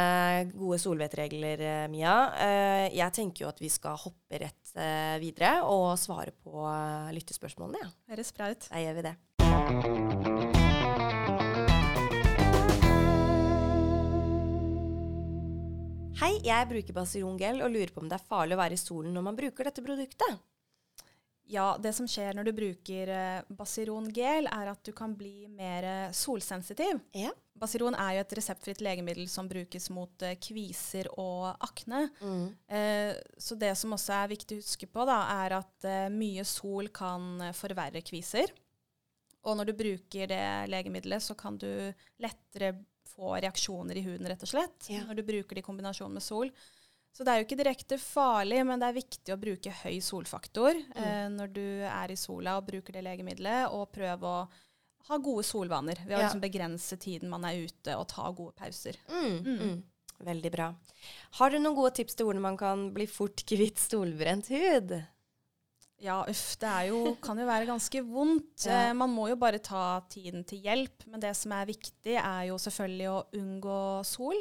gode 0.52 0.79
solvettregler, 0.83 1.62
eh, 1.64 1.87
Mia. 1.88 2.16
Eh, 2.37 2.88
jeg 2.98 3.14
tenker 3.16 3.46
jo 3.46 3.48
at 3.48 3.62
vi 3.62 3.70
skal 3.72 3.96
hoppe 4.02 4.40
rett 4.42 4.74
eh, 4.76 5.16
videre 5.22 5.62
og 5.64 5.94
svare 6.00 6.35
på 6.44 6.66
lyttespørsmålene, 7.16 7.81
ja. 7.81 7.88
Høres 8.12 8.35
bra 8.37 8.50
ut. 8.52 8.68
Da 8.68 8.83
gjør 8.83 8.98
vi 8.98 9.07
det. 9.09 9.16
Hei, 16.16 16.33
jeg 16.44 16.68
bruker 16.68 16.96
Basilongel 16.96 17.61
og 17.64 17.72
lurer 17.72 17.90
på 17.92 18.00
om 18.00 18.09
det 18.09 18.16
er 18.16 18.29
farlig 18.29 18.57
å 18.57 18.61
være 18.61 18.76
i 18.76 18.81
solen 18.81 19.12
når 19.16 19.24
man 19.24 19.37
bruker 19.37 19.68
dette 19.68 19.85
produktet. 19.85 20.38
Ja, 21.49 21.77
det 21.79 21.93
som 21.95 22.09
skjer 22.11 22.35
når 22.35 22.49
du 22.49 22.53
bruker 22.57 23.11
eh, 23.15 23.43
Basiron 23.55 24.09
gel, 24.15 24.49
er 24.51 24.71
at 24.73 24.81
du 24.87 24.91
kan 24.97 25.13
bli 25.15 25.47
mer 25.53 25.87
eh, 25.87 26.15
solsensitiv. 26.17 26.99
Ja. 27.15 27.31
Basiron 27.57 27.95
er 27.97 28.17
jo 28.19 28.25
et 28.25 28.35
reseptfritt 28.37 28.83
legemiddel 28.85 29.29
som 29.33 29.47
brukes 29.49 29.87
mot 29.95 30.25
eh, 30.27 30.35
kviser 30.43 31.09
og 31.15 31.55
akne. 31.65 32.09
Mm. 32.21 32.49
Eh, 32.69 33.13
så 33.39 33.55
det 33.57 33.73
som 33.79 33.95
også 33.97 34.13
er 34.19 34.33
viktig 34.35 34.59
å 34.59 34.65
huske 34.65 34.91
på, 34.91 35.07
da, 35.09 35.21
er 35.45 35.55
at 35.61 35.87
eh, 35.89 36.09
mye 36.13 36.45
sol 36.45 36.91
kan 36.95 37.47
forverre 37.57 38.03
kviser. 38.05 38.51
Og 39.47 39.55
når 39.61 39.71
du 39.71 39.77
bruker 39.79 40.27
det 40.27 40.43
legemiddelet, 40.75 41.23
så 41.23 41.37
kan 41.39 41.55
du 41.63 41.69
lettere 42.21 42.75
få 43.15 43.37
reaksjoner 43.41 43.97
i 43.97 44.03
huden, 44.05 44.27
rett 44.29 44.43
og 44.45 44.51
slett, 44.51 44.91
Ja. 44.93 45.05
når 45.07 45.21
du 45.23 45.29
bruker 45.31 45.55
det 45.57 45.63
i 45.63 45.69
kombinasjon 45.71 46.13
med 46.13 46.25
sol. 46.27 46.51
Så 47.16 47.24
det 47.24 47.33
er 47.33 47.40
jo 47.40 47.46
ikke 47.46 47.57
direkte 47.62 47.96
farlig, 47.96 48.59
men 48.68 48.81
det 48.83 48.90
er 48.90 48.96
viktig 48.98 49.33
å 49.33 49.38
bruke 49.40 49.72
høy 49.83 49.94
solfaktor 50.05 50.76
eh, 50.76 51.26
når 51.33 51.52
du 51.57 51.64
er 51.88 52.12
i 52.12 52.16
sola 52.20 52.59
og 52.61 52.66
bruker 52.68 52.92
det 52.98 53.07
legemiddelet, 53.07 53.70
og 53.72 53.88
prøve 53.94 54.29
å 54.29 54.42
ha 55.09 55.18
gode 55.22 55.46
solvaner 55.48 55.96
ved 56.05 56.12
å 56.12 56.20
Ja. 56.20 56.26
liksom 56.26 56.42
begrense 56.44 56.98
tiden 57.00 57.31
man 57.33 57.46
er 57.48 57.62
ute, 57.64 57.94
og 57.96 58.09
ta 58.11 58.29
gode 58.37 58.52
pauser. 58.59 58.98
Mm, 59.09 59.38
mm. 59.46 59.76
Veldig 60.26 60.50
bra. 60.52 60.66
Har 61.40 61.50
du 61.52 61.59
noen 61.59 61.76
gode 61.76 61.94
tips 61.96 62.16
til 62.18 62.26
hvordan 62.29 62.44
man 62.50 62.57
kan 62.61 62.90
bli 62.92 63.07
fort 63.09 63.44
kvitt 63.48 63.79
stolbrent 63.81 64.48
hud? 64.52 64.96
Ja, 66.02 66.18
uff, 66.29 66.59
det 66.61 66.68
er 66.68 66.90
jo, 66.90 67.14
kan 67.24 67.38
jo 67.40 67.46
være 67.48 67.68
ganske 67.70 68.02
vondt. 68.05 68.61
Ja. 68.68 68.90
Eh, 68.90 68.92
man 68.98 69.09
må 69.14 69.31
jo 69.31 69.37
bare 69.40 69.62
ta 69.64 70.02
tiden 70.12 70.44
til 70.44 70.61
hjelp. 70.68 71.07
Men 71.09 71.22
det 71.24 71.33
som 71.38 71.55
er 71.57 71.68
viktig, 71.72 72.18
er 72.20 72.42
jo 72.50 72.59
selvfølgelig 72.61 73.09
å 73.14 73.24
unngå 73.40 73.81
sol 74.05 74.37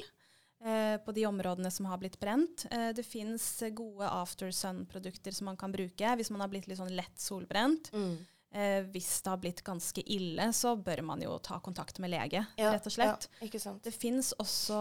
eh, 0.66 0.98
på 1.06 1.14
de 1.16 1.26
områdene 1.30 1.72
som 1.72 1.86
har 1.86 1.98
blitt 2.02 2.20
brent. 2.20 2.66
Eh, 2.72 2.90
det 2.98 3.06
fins 3.06 3.64
gode 3.78 4.08
after 4.10 4.50
sun-produkter 4.52 5.32
som 5.34 5.46
man 5.52 5.58
kan 5.58 5.72
bruke 5.72 6.16
hvis 6.18 6.32
man 6.34 6.42
har 6.42 6.50
blitt 6.50 6.68
litt 6.68 6.80
sånn 6.82 6.96
lett 6.96 7.20
solbrent. 7.22 7.92
Mm. 7.94 8.16
Eh, 8.56 8.82
hvis 8.88 9.22
det 9.22 9.28
har 9.34 9.38
blitt 9.44 9.60
ganske 9.68 10.00
ille, 10.16 10.46
så 10.56 10.78
bør 10.80 11.02
man 11.04 11.20
jo 11.22 11.34
ta 11.44 11.58
kontakt 11.60 11.98
med 12.00 12.10
lege, 12.14 12.46
Ja, 12.56 12.70
rett 12.72 12.86
og 12.88 12.94
slett. 12.96 13.28
Ja. 13.42 13.74
Det 13.84 13.92
fins 13.92 14.30
også 14.40 14.78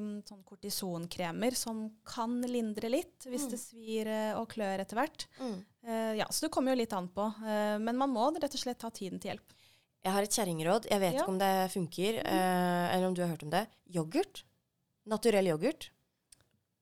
mm, 0.00 0.22
sånn 0.30 0.40
kortisonkremer 0.48 1.52
som 1.54 1.82
kan 2.08 2.40
lindre 2.48 2.88
litt 2.88 3.26
hvis 3.28 3.44
Mm. 3.44 3.50
det 3.52 3.58
svir 3.60 4.10
og 4.38 4.48
klør 4.48 4.80
etter 4.80 4.96
hvert. 4.96 5.26
Mm. 5.42 5.58
Eh, 5.84 6.14
ja, 6.22 6.26
så 6.30 6.46
det 6.46 6.52
kommer 6.56 6.72
jo 6.72 6.80
litt 6.80 6.92
an 6.96 7.08
på. 7.12 7.26
Eh, 7.44 7.76
men 7.78 7.96
man 8.00 8.10
må 8.10 8.30
rett 8.32 8.48
og 8.54 8.60
slett 8.64 8.78
ta 8.80 8.88
tiden 8.90 9.20
til 9.20 9.32
hjelp. 9.34 9.52
Jeg 10.04 10.12
har 10.14 10.22
et 10.22 10.30
kjerringråd. 10.32 10.86
Jeg 10.88 11.00
vet 11.00 11.14
Ja. 11.14 11.20
ikke 11.20 11.28
om 11.28 11.38
det 11.38 11.70
funker, 11.72 12.14
eh, 12.24 12.94
eller 12.96 13.06
om 13.08 13.14
du 13.14 13.20
har 13.20 13.28
hørt 13.36 13.42
om 13.42 13.50
det. 13.50 13.66
Yoghurt. 13.92 14.44
Naturell 15.08 15.46
yoghurt. 15.54 15.88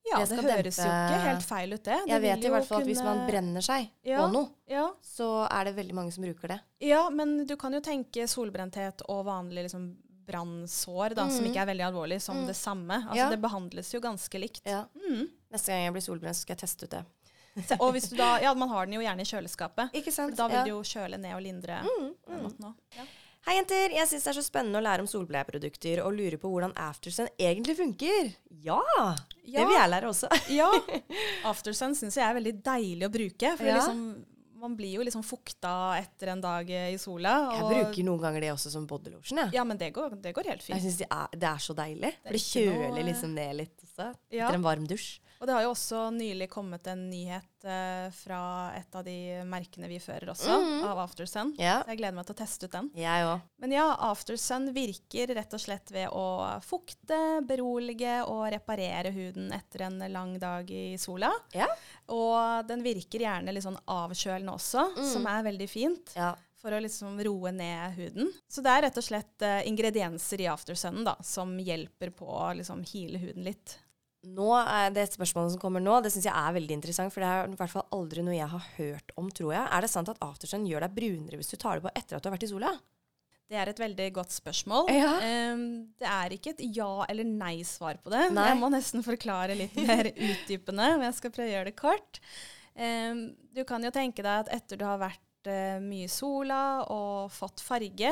Ja, 0.07 0.21
Det 0.23 0.37
det, 0.37 0.43
høres 0.47 0.55
høres 0.55 0.77
jo 0.79 0.87
ikke 0.87 1.23
helt 1.25 1.43
feil 1.49 1.73
ut, 1.75 1.83
det. 1.83 1.97
det 2.07 2.13
Jeg 2.13 2.23
vet 2.23 2.45
i 2.47 2.51
hvert 2.53 2.67
fall 2.69 2.81
at 2.85 2.87
hvis 2.87 3.01
man 3.03 3.25
brenner 3.27 3.65
seg 3.67 3.89
Ja. 4.07 4.21
på 4.23 4.29
noe, 4.37 4.51
ja, 4.71 4.85
så 5.03 5.49
er 5.51 5.65
det 5.65 5.73
veldig 5.75 5.95
mange 5.99 6.13
som 6.15 6.23
bruker 6.23 6.49
det. 6.55 6.61
ja, 6.87 7.09
men 7.11 7.45
du 7.47 7.57
kan 7.57 7.73
jo 7.75 7.81
tenke 7.81 8.29
solbrenthet 8.31 9.03
og 9.09 9.25
vanlig 9.27 9.65
liksom 9.67 9.97
brannsår, 10.27 11.15
da, 11.15 11.29
som 11.31 11.45
ikke 11.47 11.63
er 11.63 11.67
veldig 11.73 11.87
alvorlig, 11.89 12.21
som 12.23 12.37
Mm. 12.37 12.47
det 12.47 12.55
samme. 12.57 12.95
Altså, 13.03 13.17
Ja. 13.17 13.31
Det 13.31 13.41
behandles 13.41 13.93
jo 13.95 14.01
ganske 14.01 14.39
likt. 14.39 14.63
Mm. 14.65 15.29
Neste 15.53 15.67
gang 15.71 15.83
jeg 15.87 15.93
blir 15.93 16.03
solbrent, 16.03 16.37
skal 16.37 16.55
jeg 16.57 16.61
teste 16.69 16.85
ut 16.85 16.91
det. 16.91 17.05
Og 17.81 17.93
hvis 17.95 18.11
du 18.11 18.17
da, 18.17 18.39
ja, 18.39 18.53
man 18.55 18.69
har 18.69 18.87
den 18.87 18.95
jo 18.95 19.01
gjerne 19.01 19.21
i 19.21 19.25
kjøleskapet. 19.25 19.91
Ikke 19.95 20.13
sant? 20.13 20.37
da 20.37 20.47
vil 20.47 20.65
det 20.65 20.69
jo 20.69 20.83
kjøle 20.83 21.19
ned 21.19 21.35
og 21.35 21.43
lindre. 21.43 21.81
Mm, 21.83 22.15
mm. 22.29 22.43
måte 22.43 22.61
nå. 22.61 22.75
Ja. 22.97 23.05
Hei, 23.47 23.55
jenter! 23.61 23.93
Jeg 23.95 24.09
syns 24.11 24.25
det 24.27 24.31
er 24.33 24.37
så 24.41 24.43
spennende 24.43 24.81
å 24.81 24.83
lære 24.83 25.05
om 25.05 25.09
solbleieprodukter 25.11 26.01
og 26.03 26.17
lurer 26.17 26.35
på 26.43 26.49
hvordan 26.51 26.73
Aftersun 26.83 27.29
egentlig 27.39 27.77
funker. 27.79 28.33
Ja! 28.65 28.81
Ja. 29.47 29.61
Det 29.61 29.67
vil 29.69 29.77
jeg 29.79 29.91
lære 29.93 30.09
også. 30.11 30.31
Ja. 30.61 30.67
Aftersun 31.53 31.95
syns 31.95 32.19
jeg 32.19 32.27
er 32.27 32.35
veldig 32.41 32.57
deilig 32.67 33.07
å 33.07 33.13
bruke. 33.15 33.53
For 33.61 33.69
Ja. 33.71 33.77
liksom, 33.79 34.01
man 34.59 34.75
blir 34.75 34.97
jo 34.99 35.05
liksom 35.07 35.23
fukta 35.23 35.77
etter 36.01 36.33
en 36.33 36.43
dag 36.43 36.73
i 36.75 36.97
sola. 36.99 37.37
Jeg 37.55 37.69
bruker 37.71 38.09
noen 38.09 38.25
ganger 38.25 38.49
det 38.49 38.51
også 38.57 38.73
som 38.75 38.89
bodylotion. 38.91 39.39
Ja. 39.45 39.47
Ja, 39.61 39.67
men 39.69 39.79
det 39.79 39.93
går, 39.95 40.19
det 40.25 40.35
går 40.35 40.51
helt 40.51 40.67
Jeg 40.67 40.73
fint. 40.81 40.83
syns 40.89 40.99
det, 41.05 41.09
det 41.39 41.51
er 41.53 41.63
så 41.69 41.77
deilig. 41.79 42.11
Det 42.17 42.27
For 42.27 42.41
det 42.41 42.43
kjøler 42.49 42.91
noe- 42.97 43.07
liksom 43.13 43.39
ned 43.39 43.57
litt 43.63 43.79
også. 43.87 44.11
Etter 44.33 44.59
en 44.59 44.67
varm 44.67 44.91
dusj. 44.91 45.21
Og 45.41 45.47
det 45.47 45.53
har 45.57 45.63
jo 45.67 45.73
også 45.75 46.11
nylig 46.17 46.49
kommet 46.51 46.87
en 46.89 47.03
nyhet 47.11 47.65
eh, 47.67 48.07
fra 48.15 48.73
et 48.77 48.95
av 48.97 49.05
de 49.05 49.17
merkene 49.45 49.89
vi 49.91 49.99
fører 49.99 50.31
også, 50.33 50.49
Mhm. 50.63 50.85
av 50.87 50.99
Aftersun. 51.05 51.55
Yeah. 51.59 51.83
Så 51.83 51.89
jeg 51.93 51.99
gleder 51.99 52.15
meg 52.15 52.27
til 52.27 52.35
å 52.35 52.39
teste 52.39 52.65
ut 52.65 52.73
den. 52.73 52.91
Jeg 52.95 53.25
også. 53.27 53.43
Men 53.59 53.73
ja, 53.73 53.87
Aftersun 54.09 54.73
virker 54.73 55.35
rett 55.35 55.53
og 55.55 55.61
slett 55.61 55.91
ved 55.93 56.09
å 56.11 56.27
fukte, 56.63 57.19
berolige 57.47 58.21
og 58.29 58.51
reparere 58.53 59.13
huden 59.13 59.53
etter 59.53 59.83
en 59.87 59.99
lang 60.13 60.39
dag 60.39 60.71
i 60.71 60.97
sola. 60.97 61.33
Ja. 61.53 61.67
Og 62.09 62.67
den 62.69 62.83
virker 62.87 63.21
gjerne 63.27 63.53
litt 63.53 63.65
sånn 63.67 63.79
avkjølende 63.87 64.55
også, 64.55 64.87
Mm. 64.97 65.13
som 65.13 65.27
er 65.27 65.43
veldig 65.43 65.69
fint. 65.69 66.13
Ja. 66.17 66.35
For 66.63 66.71
å 66.73 66.81
liksom 66.83 67.19
roe 67.23 67.53
ned 67.53 67.93
huden. 67.95 68.33
Så 68.51 68.63
det 68.63 68.71
er 68.73 68.83
rett 68.89 68.97
og 68.99 69.05
slett 69.05 69.43
uh, 69.43 69.61
ingredienser 69.69 70.41
i 70.41 70.49
Aftersun 70.51 71.05
da, 71.05 71.15
som 71.23 71.57
hjelper 71.59 72.11
på 72.11 72.27
å 72.27 72.57
liksom 72.57 72.83
heale 72.83 73.19
huden 73.23 73.45
litt. 73.45 73.77
Nå 74.35 74.49
er 74.59 74.91
det 74.95 75.05
spørsmålet 75.13 75.55
som 75.55 75.61
kommer 75.63 75.83
nå, 75.83 76.01
det 76.03 76.11
syns 76.15 76.27
jeg 76.27 76.35
er 76.35 76.55
veldig 76.57 76.77
interessant. 76.79 77.15
For 77.15 77.23
det 77.23 77.31
er 77.31 77.51
i 77.53 77.59
hvert 77.61 77.73
fall 77.73 77.87
aldri 77.95 78.25
noe 78.27 78.35
jeg 78.35 78.51
har 78.53 78.69
hørt 78.77 79.15
om, 79.21 79.31
tror 79.31 79.53
jeg. 79.55 79.65
Er 79.71 79.85
det 79.87 79.91
sant 79.93 80.11
at 80.13 80.21
aftersun 80.25 80.67
gjør 80.67 80.87
deg 80.87 80.97
brunere 80.99 81.39
hvis 81.41 81.53
du 81.53 81.57
tar 81.61 81.79
det 81.79 81.87
på 81.87 81.93
etter 81.95 82.19
at 82.19 82.25
du 82.25 82.31
har 82.31 82.35
vært 82.37 82.47
i 82.49 82.51
sola? 82.51 82.73
Det 83.47 83.59
er 83.63 83.71
et 83.71 83.79
veldig 83.79 84.07
godt 84.17 84.35
spørsmål. 84.35 84.89
Ja. 84.91 85.13
Um, 85.55 85.61
det 86.01 86.09
er 86.11 86.33
ikke 86.35 86.51
et 86.57 86.65
ja- 86.75 87.07
eller 87.07 87.29
nei-svar 87.29 88.01
på 88.03 88.11
det. 88.11 88.25
Nei. 88.35 88.49
Jeg 88.51 88.59
må 88.59 88.71
nesten 88.75 89.05
forklare 89.07 89.55
litt 89.55 89.77
mer 89.87 90.09
utdypende, 90.11 90.89
men 90.97 91.07
jeg 91.07 91.19
skal 91.21 91.35
prøve 91.37 91.53
å 91.53 91.55
gjøre 91.55 91.71
det 91.71 91.77
kort. 91.79 92.21
Um, 92.75 93.21
du 93.55 93.63
kan 93.69 93.87
jo 93.87 93.93
tenke 93.95 94.25
deg 94.27 94.43
at 94.49 94.51
etter 94.59 94.81
du 94.81 94.83
har 94.89 94.99
vært 94.99 95.47
uh, 95.53 95.79
mye 95.85 96.09
i 96.09 96.11
sola 96.11 96.59
og 96.91 97.31
fått 97.37 97.63
farge, 97.63 98.11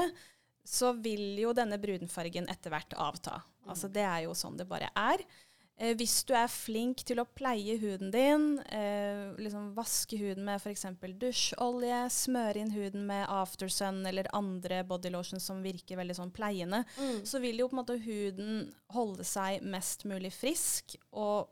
så 0.65 0.95
vil 1.03 1.35
jo 1.43 1.51
denne 1.53 1.77
brunfargen 1.83 2.47
etter 2.49 2.73
hvert 2.73 2.95
avta. 2.97 3.41
Altså 3.69 3.91
det 3.93 4.05
er 4.07 4.23
jo 4.29 4.37
sånn 4.39 4.57
det 4.57 4.69
bare 4.71 4.89
er. 4.97 5.21
Eh, 5.77 5.97
hvis 5.99 6.21
du 6.23 6.31
er 6.39 6.51
flink 6.51 7.03
til 7.07 7.19
å 7.19 7.27
pleie 7.27 7.75
huden 7.83 8.13
din, 8.15 8.45
eh, 8.71 9.33
liksom 9.43 9.73
vaske 9.75 10.19
huden 10.21 10.45
med 10.47 10.63
f.eks. 10.63 10.87
dusjolje, 11.19 12.05
smøre 12.15 12.63
inn 12.63 12.71
huden 12.71 13.07
med 13.09 13.27
aftersun 13.27 14.05
eller 14.07 14.31
andre 14.33 14.85
bodylotion 14.87 15.43
som 15.43 15.65
virker 15.67 15.99
veldig 15.99 16.15
sånn 16.21 16.31
pleiende, 16.35 16.85
så 17.27 17.43
vil 17.43 17.59
jo 17.59 17.69
på 17.69 17.75
en 17.75 17.83
måte 17.83 17.99
huden 18.05 18.73
holde 18.95 19.27
seg 19.27 19.67
mest 19.67 20.07
mulig 20.07 20.31
frisk. 20.37 20.95
Og 21.11 21.51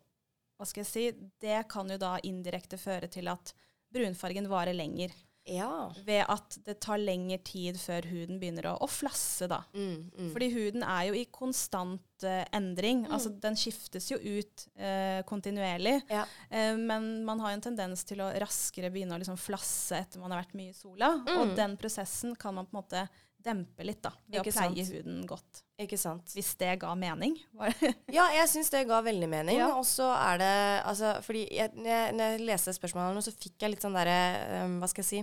hva 0.56 0.70
skal 0.70 0.84
jeg 0.84 0.92
si, 0.92 1.28
det 1.42 1.64
kan 1.72 1.90
jo 1.90 1.98
da 1.98 2.14
indirekte 2.22 2.78
føre 2.78 3.10
til 3.10 3.26
at 3.32 3.54
brunfargen 3.92 4.46
varer 4.48 4.76
lenger. 4.78 5.10
Ja. 5.44 5.90
Ved 6.06 6.22
at 6.30 6.56
det 6.66 6.76
tar 6.84 7.00
lengre 7.02 7.38
tid 7.42 7.78
før 7.80 8.06
huden 8.12 8.38
begynner 8.38 8.68
å, 8.70 8.76
å 8.84 8.88
flasse, 8.90 9.48
da. 9.50 9.62
Mm, 9.74 10.10
mm. 10.14 10.28
Fordi 10.34 10.48
huden 10.54 10.84
er 10.86 11.08
jo 11.08 11.16
i 11.18 11.24
konstant 11.34 12.26
uh, 12.26 12.44
endring. 12.54 13.04
Altså 13.10 13.32
den 13.42 13.58
skiftes 13.58 14.06
jo 14.12 14.20
ut 14.20 14.66
uh, 14.78 15.20
kontinuerlig. 15.28 15.98
Ja. 16.12 16.24
Uh, 16.52 16.78
men 16.78 17.10
man 17.26 17.42
har 17.42 17.52
jo 17.52 17.58
en 17.58 17.66
tendens 17.66 18.06
til 18.08 18.22
å 18.22 18.30
raskere 18.42 18.92
begynne 18.94 19.18
å 19.18 19.22
liksom 19.22 19.40
flasse 19.40 20.04
etter 20.04 20.22
man 20.22 20.34
har 20.34 20.44
vært 20.44 20.56
mye 20.58 20.70
i 20.70 20.78
sola. 20.78 21.14
Og 21.36 21.56
den 21.58 21.76
prosessen 21.80 22.36
kan 22.38 22.56
man 22.58 22.68
på 22.68 22.76
en 22.76 22.82
måte 22.84 23.06
dempe 23.44 23.84
litt, 23.86 24.00
da. 24.04 24.10
Ved 24.28 24.40
Ikke 24.40 24.52
å 24.52 24.56
pleie 24.56 24.84
sant. 24.86 24.94
huden 24.96 25.20
godt. 25.26 25.62
Ikke 25.82 25.98
sant. 25.98 26.30
Hvis 26.36 26.52
det 26.60 26.76
ga 26.82 26.92
mening. 26.94 27.36
Ja, 28.12 28.26
jeg 28.36 28.46
syns 28.52 28.70
det 28.70 28.84
ga 28.86 29.00
veldig 29.02 29.28
mening. 29.32 29.56
Ja. 29.58 29.70
Og 29.78 29.86
så 29.88 30.06
er 30.14 30.38
det 30.42 30.50
altså, 30.86 31.14
Fordi 31.24 31.46
jeg, 31.50 31.72
når, 31.74 31.88
jeg, 31.90 32.12
når 32.18 32.34
jeg 32.36 32.42
leste 32.46 32.74
spørsmålene, 32.76 33.22
så 33.24 33.32
fikk 33.34 33.64
jeg 33.64 33.72
litt 33.72 33.82
sånn 33.84 33.96
derre 33.96 34.18
um, 34.66 34.76
Hva 34.82 34.88
skal 34.92 35.02
jeg 35.02 35.08
si 35.08 35.22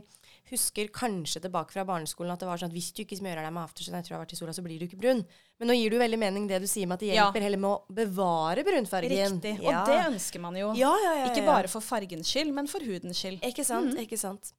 Husker 0.50 0.90
kanskje 0.90 1.44
tilbake 1.44 1.74
fra 1.76 1.84
barneskolen 1.86 2.34
at 2.34 2.42
det 2.42 2.48
var 2.50 2.58
sånn 2.58 2.72
at 2.72 2.74
hvis 2.74 2.88
du 2.98 3.04
ikke 3.04 3.18
smører 3.20 3.46
deg 3.46 3.54
med 3.54 3.62
aftersun 3.68 3.94
etter 4.00 4.10
du 4.10 4.16
har 4.16 4.24
vært 4.24 4.34
i 4.34 4.38
sola, 4.40 4.54
så 4.58 4.64
blir 4.66 4.82
du 4.82 4.88
ikke 4.88 4.98
brun. 4.98 5.22
Men 5.62 5.70
nå 5.70 5.76
gir 5.78 5.94
du 5.94 6.00
veldig 6.02 6.18
mening 6.22 6.48
det 6.50 6.58
du 6.64 6.66
sier 6.70 6.90
med 6.90 6.98
at 6.98 7.04
det 7.06 7.12
Ja. 7.12 7.28
hjelper 7.28 7.46
heller 7.46 7.62
med 7.62 7.70
å 7.70 7.96
bevare 8.00 8.64
brunfargen. 8.66 9.14
Riktig. 9.38 9.54
Ja. 9.62 9.84
Og 9.84 9.92
det 9.92 10.00
ønsker 10.08 10.42
man 10.42 10.58
jo. 10.58 10.72
ja, 10.80 10.90
ja, 11.06 11.14
ja, 11.22 11.28
Ikke 11.30 11.44
ja. 11.44 11.50
bare 11.52 11.70
for 11.70 11.86
fargens 11.86 12.34
skyld, 12.34 12.50
men 12.58 12.70
for 12.72 12.82
hudens 12.82 13.22
skyld. 13.22 13.46
Ikke 13.46 13.66
sant? 13.68 13.94
Ikke 14.02 14.18
sant? 14.18 14.50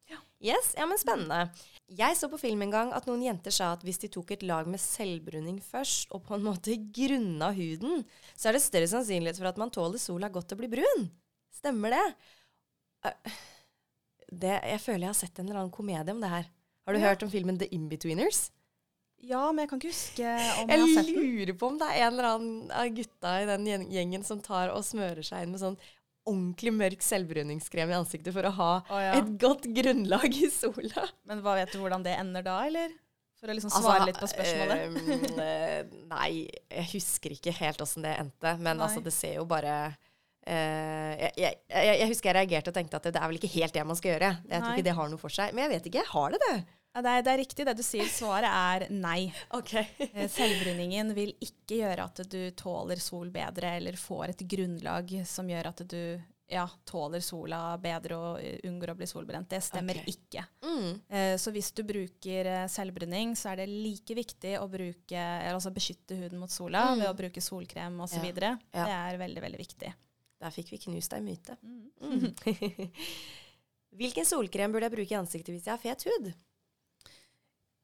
Yes, 0.40 0.72
ja, 0.79 0.87
men 0.88 0.96
spennende. 1.00 1.50
Jeg 1.90 2.16
så 2.16 2.29
på 2.33 2.38
film 2.40 2.62
en 2.64 2.70
gang 2.72 2.92
at 2.96 3.05
noen 3.09 3.20
jenter 3.26 3.53
sa 3.53 3.72
at 3.74 3.83
hvis 3.85 3.98
de 4.00 4.09
tok 4.09 4.31
et 4.33 4.44
lag 4.46 4.68
med 4.70 4.81
selvbruning 4.81 5.59
først, 5.61 6.09
og 6.16 6.22
på 6.24 6.37
en 6.38 6.44
måte 6.46 6.76
grunna 6.96 7.50
huden, 7.57 8.05
så 8.38 8.48
er 8.48 8.57
det 8.57 8.62
større 8.64 8.88
sannsynlighet 8.88 9.40
for 9.40 9.50
at 9.50 9.59
man 9.61 9.72
tåler 9.74 10.00
sola 10.00 10.31
godt 10.33 10.55
og 10.55 10.62
blir 10.62 10.72
brun. 10.72 11.11
Stemmer 11.53 11.92
det? 11.96 12.07
Eh, 13.11 13.35
det? 14.31 14.55
Jeg 14.70 14.81
føler 14.87 15.09
jeg 15.09 15.12
har 15.12 15.18
sett 15.20 15.42
en 15.42 15.50
eller 15.50 15.61
annen 15.64 15.74
komedie 15.74 16.14
om 16.14 16.22
det 16.24 16.33
her. 16.33 16.48
Har 16.87 16.94
du 16.96 17.00
Ja. 17.00 17.09
hørt 17.11 17.22
om 17.22 17.31
filmen 17.31 17.59
The 17.59 17.68
Inbetweeners? 17.74 18.50
Ja, 19.20 19.53
men 19.53 19.66
jeg 19.66 19.68
kan 19.68 19.79
ikke 19.83 19.92
huske 19.92 20.24
om 20.62 20.70
jeg 20.70 20.81
har 20.81 20.87
sett 20.94 21.07
den. 21.07 21.14
Jeg 21.20 21.46
lurer 21.46 21.59
på 21.61 21.66
om 21.68 21.79
det 21.79 21.88
er 21.90 22.07
en 22.07 22.12
eller 22.14 22.29
annen 22.31 22.70
av 22.72 22.88
gutta 22.96 23.35
i 23.42 23.44
den 23.50 23.66
gjengen 23.92 24.24
som 24.24 24.40
tar 24.40 24.70
og 24.72 24.81
smører 24.87 25.20
seg 25.26 25.42
inn 25.44 25.50
med 25.53 25.61
sånn 25.61 25.76
ordentlig 26.28 26.72
mørk 26.76 27.04
selvbruningskrem 27.04 27.92
i 27.92 27.96
ansiktet 27.96 28.35
for 28.35 28.46
å 28.46 28.52
ha 28.56 28.72
Å, 28.83 28.98
ja. 29.02 29.14
et 29.18 29.30
godt 29.40 29.68
grunnlag 29.76 30.28
i 30.37 30.50
sola. 30.52 31.06
Men 31.28 31.40
hva 31.44 31.56
vet 31.59 31.72
du 31.72 31.80
hvordan 31.80 32.04
det 32.06 32.16
ender 32.18 32.44
da, 32.46 32.59
eller? 32.68 32.92
For 33.40 33.48
å 33.48 33.56
liksom 33.56 33.72
Altså, 33.72 33.87
svare 33.88 34.06
litt 34.11 34.20
på 34.20 34.28
spørsmålet. 34.28 34.98
eh, 35.46 35.94
nei, 36.11 36.30
jeg 36.68 36.88
husker 36.92 37.35
ikke 37.38 37.54
helt 37.56 37.80
åssen 37.80 38.04
det 38.04 38.12
endte. 38.20 38.52
Men 38.61 38.76
Nei. 38.76 38.85
altså, 38.85 39.00
det 39.04 39.14
ser 39.16 39.38
jo 39.38 39.46
bare 39.48 39.80
jeg, 40.50 41.30
jeg, 41.37 41.56
jeg, 41.68 41.96
jeg 42.00 42.09
husker 42.11 42.30
jeg 42.30 42.37
reagerte 42.38 42.72
og 42.72 42.74
tenkte 42.74 42.96
at 42.98 43.04
det, 43.06 43.12
det 43.14 43.20
er 43.20 43.28
vel 43.30 43.38
ikke 43.38 43.50
helt 43.52 43.74
det 43.76 43.83
man 43.87 43.98
skal 43.98 44.14
gjøre. 44.14 44.30
Jeg 44.48 44.62
tror 44.64 44.72
ikke 44.74 44.87
det 44.88 44.94
har 44.96 45.11
noe 45.12 45.20
for 45.20 45.33
seg. 45.33 45.52
Men 45.54 45.66
jeg 45.66 45.72
vet 45.76 45.88
ikke. 45.92 46.04
Har 46.11 46.35
det 46.35 46.40
det? 46.42 46.54
Ja, 46.94 47.03
det, 47.07 47.11
er, 47.11 47.22
det 47.22 47.31
er 47.33 47.38
riktig 47.44 47.64
det 47.68 47.76
du 47.79 47.85
sier. 47.87 48.09
Svaret 48.11 48.50
er 48.50 48.88
nei. 48.90 49.29
Ok. 49.59 49.76
Eh, 49.79 50.26
Selvbruningen 50.31 51.12
vil 51.14 51.31
ikke 51.38 51.76
gjøre 51.85 52.09
at 52.11 52.24
du 52.33 52.40
tåler 52.59 52.98
sol 53.03 53.31
bedre, 53.31 53.76
eller 53.79 53.94
får 54.00 54.33
et 54.35 54.42
grunnlag 54.50 55.12
som 55.31 55.48
gjør 55.50 55.68
at 55.70 55.85
du 55.87 56.00
ja, 56.50 56.64
tåler 56.83 57.22
sola 57.22 57.76
bedre 57.79 58.16
og 58.18 58.40
eh, 58.42 58.57
unngår 58.66 58.90
å 58.90 58.96
bli 58.98 59.07
solbrent. 59.07 59.46
Det 59.53 59.61
stemmer 59.62 60.00
okay. 60.03 60.16
ikke. 60.16 60.42
Mm. 60.66 60.88
Eh, 61.14 61.37
Så 61.38 61.53
hvis 61.55 61.70
du 61.79 61.85
bruker 61.87 62.50
selvbruning, 62.74 63.37
så 63.38 63.53
er 63.53 63.62
det 63.62 63.68
like 63.70 64.18
viktig 64.18 64.57
å 64.59 64.66
bruke, 64.72 65.22
altså 65.55 65.70
beskytte 65.70 66.18
huden 66.18 66.42
mot 66.42 66.50
sola 66.50 66.88
Mm. 66.90 67.05
ved 67.05 67.11
å 67.12 67.16
bruke 67.22 67.40
solkrem 67.44 68.03
osv. 68.03 68.26
Ja. 68.35 68.57
Ja. 68.74 68.83
Det 68.83 68.98
er 68.98 69.22
veldig, 69.22 69.42
veldig 69.46 69.62
viktig. 69.62 69.94
Der 70.42 70.50
fikk 70.59 70.74
vi 70.74 70.83
knust 70.88 71.14
ei 71.14 71.22
myte. 71.22 71.55
Mm. 71.62 72.33
Hvilken 74.00 74.26
solkrem 74.26 74.72
burde 74.74 74.87
jeg 74.88 74.94
bruke 74.98 75.14
i 75.14 75.18
ansiktet 75.18 75.55
hvis 75.55 75.66
jeg 75.66 75.74
har 75.76 75.83
fet 75.83 76.03
hud? 76.11 76.33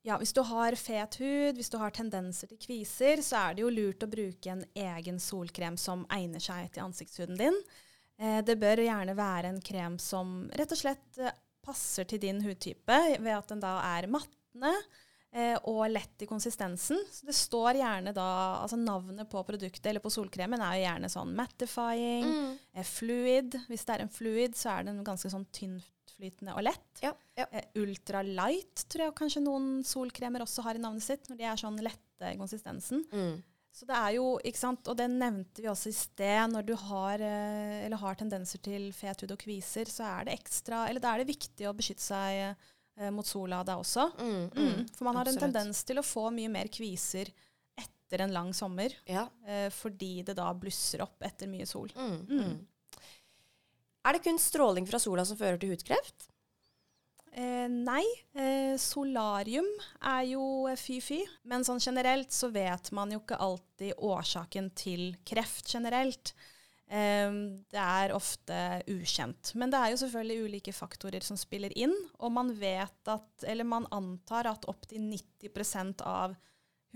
Ja, 0.06 0.20
Hvis 0.22 0.32
du 0.32 0.38
har 0.46 0.76
fet 0.78 1.16
hud, 1.18 1.56
hvis 1.58 1.70
du 1.72 1.80
har 1.82 1.90
tendenser 1.90 2.46
til 2.46 2.60
kviser, 2.62 3.18
så 3.26 3.40
er 3.40 3.56
det 3.56 3.64
jo 3.64 3.72
lurt 3.74 4.04
å 4.06 4.10
bruke 4.10 4.52
en 4.52 4.62
egen 4.78 5.18
solkrem 5.18 5.74
som 5.80 6.04
egner 6.14 6.42
seg 6.42 6.68
til 6.70 6.84
ansiktshuden 6.84 7.40
din. 7.40 7.56
Eh, 8.14 8.38
det 8.46 8.54
bør 8.60 8.84
gjerne 8.84 9.16
være 9.18 9.50
en 9.50 9.58
krem 9.64 9.96
som 9.98 10.44
rett 10.54 10.70
og 10.76 10.78
slett 10.78 11.18
eh, 11.18 11.34
passer 11.66 12.06
til 12.06 12.22
din 12.22 12.38
hudtype, 12.44 13.00
ved 13.18 13.32
at 13.34 13.50
den 13.50 13.64
da 13.64 13.72
er 13.96 14.06
mattende 14.06 14.70
eh, 15.34 15.58
og 15.66 15.82
lett 15.90 16.22
i 16.22 16.30
konsistensen. 16.30 17.02
Så 17.10 17.26
det 17.26 17.34
står 17.34 17.82
gjerne 17.82 18.14
da 18.14 18.28
Altså 18.60 18.78
navnet 18.78 19.26
på 19.32 19.42
produktet 19.48 19.90
eller 19.90 20.04
på 20.06 20.14
solkremen 20.14 20.62
er 20.62 20.78
jo 20.78 20.86
gjerne 20.86 21.10
sånn 21.10 21.34
mattifying, 21.34 22.30
mm. 22.30 22.80
fluid. 22.94 23.58
Hvis 23.66 23.88
det 23.90 23.98
er 23.98 24.06
en 24.06 24.16
fluid, 24.22 24.54
så 24.54 24.76
er 24.76 24.86
den 24.86 25.02
ganske 25.02 25.34
sånn 25.34 25.50
tynnflytende 26.16 26.54
og 26.56 26.62
lett. 26.64 27.02
Ja, 27.02 27.12
ja. 27.36 27.46
Eh, 27.52 27.64
Ultralight 27.76 28.86
tror 28.88 29.06
jeg 29.08 29.14
kanskje 29.18 29.42
noen 29.44 29.82
solkremer 29.84 30.40
også 30.44 30.62
har 30.64 30.74
i 30.76 30.78
navnet 30.82 31.02
sitt, 31.04 31.28
når 31.28 31.36
de 31.38 31.44
er 31.44 31.56
sånn 31.60 31.78
lette 31.82 32.32
i 32.32 32.36
konsistensen. 32.40 33.04
Mm. 33.12 33.42
Så 33.76 33.84
det 33.84 33.94
er 33.98 34.14
jo, 34.16 34.38
ikke 34.40 34.56
sant, 34.58 34.88
og 34.88 34.96
det 34.96 35.10
nevnte 35.12 35.60
vi 35.60 35.68
også 35.68 35.90
i 35.90 35.92
sted, 35.96 36.48
når 36.48 36.64
du 36.64 36.74
har, 36.80 37.20
eh, 37.20 37.84
eller 37.84 37.96
har 38.00 38.14
tendenser 38.16 38.58
til 38.64 38.90
fet 38.96 39.20
hud 39.20 39.32
og 39.34 39.38
kviser, 39.42 39.84
så 39.92 40.06
er 40.20 40.24
det 40.30 40.38
ekstra, 40.38 40.86
eller 40.88 41.00
da 41.00 41.12
er 41.14 41.18
det 41.24 41.28
viktig 41.34 41.68
å 41.68 41.74
beskytte 41.76 42.00
seg 42.06 42.56
eh, 42.98 43.10
mot 43.12 43.26
sola 43.28 43.62
da 43.62 43.76
også. 43.76 44.06
Mm, 44.16 44.46
Mm. 44.56 44.86
For 44.96 45.04
man 45.04 45.16
har 45.16 45.26
Absolutt. 45.26 45.42
en 45.42 45.52
tendens 45.52 45.84
til 45.84 45.96
å 46.00 46.02
få 46.06 46.30
mye 46.32 46.48
mer 46.48 46.68
kviser 46.72 47.28
etter 47.76 48.22
en 48.24 48.32
lang 48.32 48.54
sommer, 48.54 48.88
Ja. 49.06 49.28
eh, 49.44 49.68
fordi 49.68 50.24
det 50.24 50.36
da 50.36 50.54
blusser 50.54 51.02
opp 51.02 51.20
etter 51.20 51.46
mye 51.46 51.66
sol. 51.66 51.88
Mm, 51.94 52.26
Mm. 52.26 52.40
mm. 52.40 52.66
Er 54.06 54.14
det 54.14 54.22
kun 54.22 54.38
stråling 54.38 54.86
fra 54.86 55.00
sola 55.02 55.24
som 55.26 55.38
fører 55.38 55.58
til 55.58 55.74
hudkreft? 55.74 56.28
Eh, 57.36 57.66
nei, 57.68 58.04
eh, 58.38 58.78
solarium 58.80 59.66
er 60.00 60.22
jo 60.30 60.42
eh, 60.70 60.78
fy-fy. 60.80 61.20
Men 61.44 61.66
sånn 61.66 61.82
generelt 61.82 62.32
så 62.32 62.48
vet 62.54 62.92
man 62.96 63.12
jo 63.12 63.20
ikke 63.20 63.40
alltid 63.44 63.98
årsaken 63.98 64.70
til 64.78 65.10
kreft 65.26 65.68
generelt. 65.74 66.32
Eh, 66.86 67.28
det 67.74 67.82
er 67.82 68.14
ofte 68.16 68.60
ukjent. 68.88 69.52
Men 69.58 69.74
det 69.74 69.82
er 69.82 69.92
jo 69.92 70.00
selvfølgelig 70.06 70.48
ulike 70.48 70.76
faktorer 70.76 71.26
som 71.26 71.36
spiller 71.36 71.74
inn. 71.76 71.92
Og 72.22 72.32
man 72.32 72.54
vet 72.56 73.12
at, 73.12 73.30
eller 73.44 73.68
man 73.68 73.90
antar 73.92 74.48
at 74.54 74.70
opptil 74.70 75.04
90% 75.10 76.06
av 76.06 76.38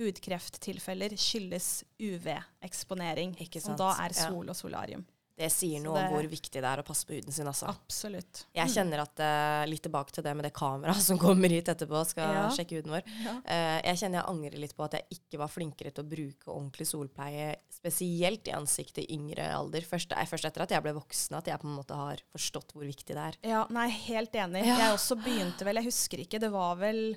hudkrefttilfeller 0.00 1.18
skyldes 1.20 1.82
UV-eksponering. 2.00 3.34
Som 3.60 3.76
da 3.76 3.92
er 4.06 4.16
sol 4.16 4.48
og 4.48 4.56
solarium. 4.56 5.04
Det 5.40 5.48
sier 5.52 5.80
noe 5.80 5.96
det- 5.96 6.08
om 6.10 6.12
hvor 6.18 6.26
viktig 6.28 6.52
det 6.60 6.68
er 6.68 6.82
å 6.82 6.84
passe 6.84 7.06
på 7.08 7.14
huden 7.16 7.32
sin, 7.32 7.46
altså. 7.48 7.70
Absolutt. 7.72 8.42
Jeg 8.54 8.68
kjenner 8.74 9.00
at 9.06 9.22
uh, 9.24 9.64
Litt 9.70 9.82
tilbake 9.86 10.12
til 10.12 10.24
det 10.26 10.34
med 10.36 10.44
det 10.44 10.52
kameraet 10.52 11.00
som 11.08 11.16
kommer 11.20 11.48
hit 11.48 11.70
etterpå, 11.72 12.02
skal 12.10 12.34
Ja. 12.36 12.42
sjekke 12.52 12.76
huden 12.80 12.92
vår. 12.92 13.06
Ja. 13.24 13.34
Uh, 13.40 13.78
jeg 13.88 14.00
kjenner 14.02 14.20
jeg 14.20 14.28
angrer 14.34 14.58
litt 14.66 14.76
på 14.76 14.84
at 14.84 14.98
jeg 14.98 15.16
ikke 15.16 15.40
var 15.40 15.48
flinkere 15.48 15.94
til 15.96 16.04
å 16.04 16.10
bruke 16.12 16.52
ordentlig 16.52 16.86
solpleie, 16.90 17.54
spesielt 17.72 18.48
i 18.50 18.52
ansiktet 18.58 19.06
i 19.06 19.14
yngre 19.16 19.48
alder. 19.56 19.80
Først, 19.88 20.12
eh, 20.12 20.28
først 20.28 20.44
etter 20.50 20.66
at 20.66 20.74
jeg 20.76 20.84
ble 20.84 20.92
voksen, 20.98 21.38
at 21.38 21.46
jeg 21.48 21.60
på 21.62 21.68
en 21.70 21.76
måte 21.78 21.96
har 21.96 22.20
forstått 22.36 22.74
hvor 22.76 22.84
viktig 22.84 23.16
det 23.16 23.24
er. 23.30 23.40
Ja, 23.48 23.64
nei, 23.72 23.88
helt 24.10 24.32
enig. 24.36 24.66
Ja. 24.66 24.76
Jeg 24.84 24.96
også 24.98 25.16
begynte 25.24 25.64
vel, 25.64 25.80
jeg 25.80 25.88
husker 25.88 26.20
ikke, 26.20 26.40
det 26.42 26.52
var 26.52 26.76
vel 26.76 27.16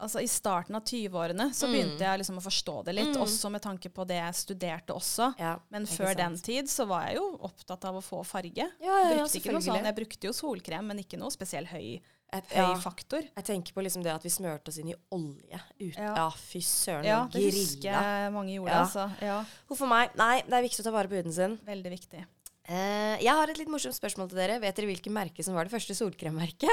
Altså 0.00 0.20
I 0.22 0.26
starten 0.26 0.74
av 0.74 0.82
20-årene 0.82 1.50
så 1.54 1.68
Mm. 1.68 1.72
begynte 1.74 1.98
jeg 2.00 2.18
liksom 2.20 2.38
å 2.38 2.42
forstå 2.42 2.84
det 2.84 2.94
litt, 2.94 3.14
Mm. 3.14 3.22
også 3.22 3.50
med 3.52 3.62
tanke 3.62 3.88
på 3.92 4.06
det 4.06 4.16
jeg 4.16 4.34
studerte 4.34 4.90
også. 4.94 5.34
Ja, 5.38 5.58
Men 5.70 5.86
før 5.86 6.14
den 6.16 6.36
tid 6.36 6.64
så 6.66 6.86
var 6.88 7.06
jeg 7.06 7.16
jo 7.16 7.38
opptatt 7.38 7.84
av 7.84 7.94
å 7.94 8.02
få 8.02 8.24
farge. 8.26 8.56
Ja, 8.56 8.68
ja, 8.80 9.14
brukte 9.22 9.62
sånn, 9.62 9.84
jeg 9.84 9.94
brukte 9.94 10.22
jo 10.24 10.32
solkrem, 10.32 10.84
men 10.86 10.98
ikke 10.98 11.18
noe 11.18 11.30
spesiell 11.30 11.66
høy, 11.66 12.00
Et, 12.32 12.44
høy 12.48 12.80
faktor. 12.80 13.22
jeg 13.36 13.44
tenker 13.44 13.72
på 13.74 13.82
liksom 13.84 14.02
det 14.02 14.10
at 14.12 14.22
vi 14.22 14.30
smørte 14.30 14.68
oss 14.68 14.78
inn 14.78 14.88
i 14.88 14.94
olje. 15.12 15.60
Ut, 15.80 15.94
ja. 15.96 16.30
Fy 16.30 16.58
søren. 16.60 17.04
Ja, 17.04 17.24
det 17.26 17.32
det 17.40 17.52
husker 17.54 17.82
jeg 17.92 18.32
mange 18.32 18.54
gjorde, 18.56 18.70
Ja. 18.70 18.84
altså. 18.84 19.20
Ja, 19.20 19.44
Hvorfor 19.68 19.86
meg. 19.88 20.16
Nei, 20.16 20.40
det 20.40 20.52
er 20.52 20.62
viktig 20.62 20.80
å 20.80 20.84
ta 20.84 20.90
vare 20.90 21.06
på 21.08 21.22
huden 21.22 21.32
sin. 21.32 21.58
veldig 21.58 21.90
viktig. 22.00 22.24
Eh, 22.68 23.18
jeg 23.18 23.28
har 23.28 23.46
et 23.50 23.58
litt 23.58 23.68
morsomt 23.68 23.94
spørsmål 23.94 24.28
til 24.30 24.38
dere. 24.38 24.60
Vet 24.60 24.74
dere 24.74 24.86
hvilket 24.86 25.12
merke 25.12 25.44
som 25.44 25.54
var 25.54 25.64
det 25.64 25.72
første 25.72 25.94
solkremmerket? 25.94 26.70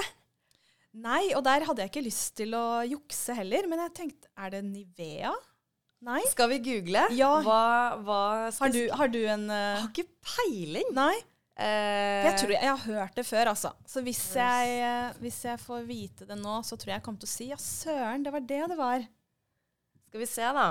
Nei, 0.97 1.30
og 1.38 1.43
der 1.45 1.67
hadde 1.67 1.84
jeg 1.84 1.91
ikke 1.91 2.08
lyst 2.08 2.34
til 2.39 2.56
å 2.58 2.82
jukse 2.88 3.36
heller, 3.38 3.67
men 3.69 3.84
jeg 3.86 3.95
tenkte, 3.99 4.30
er 4.41 4.56
det 4.56 4.63
Nivea? 4.65 5.34
Nei? 6.08 6.21
Skal 6.32 6.49
vi 6.54 6.62
google? 6.63 7.04
Ja. 7.13 7.34
Hva, 7.43 7.63
hva 8.06 8.21
Har 8.56 8.71
du, 8.71 8.80
har 8.95 9.12
du 9.12 9.19
en 9.19 9.49
Jeg 9.52 9.75
eh, 9.75 9.82
har 9.82 9.89
ikke 9.91 10.08
peiling. 10.23 10.93
Nei? 10.95 11.15
Uh, 11.60 12.23
Jeg 12.23 12.36
tror 12.39 12.54
jeg, 12.54 12.62
jeg 12.63 12.71
har 12.71 12.84
hørt 12.86 13.17
det 13.19 13.25
før, 13.28 13.49
altså. 13.52 13.73
Så 13.84 13.99
hvis 14.06 14.21
jeg, 14.39 14.78
uh, 14.80 15.17
hvis 15.19 15.41
jeg 15.43 15.60
får 15.60 15.84
vite 15.84 16.28
det 16.30 16.38
nå, 16.39 16.62
så 16.63 16.78
tror 16.80 16.93
jeg 16.93 17.02
jeg 17.02 17.06
kommer 17.06 17.19
til 17.19 17.28
å 17.28 17.34
si 17.34 17.49
ja, 17.49 17.60
søren, 17.60 18.23
det 18.23 18.32
var 18.32 18.45
det 18.47 18.62
det 18.71 18.78
var. 18.80 19.04
Skal 20.08 20.23
vi 20.23 20.30
se, 20.32 20.54
da. 20.56 20.69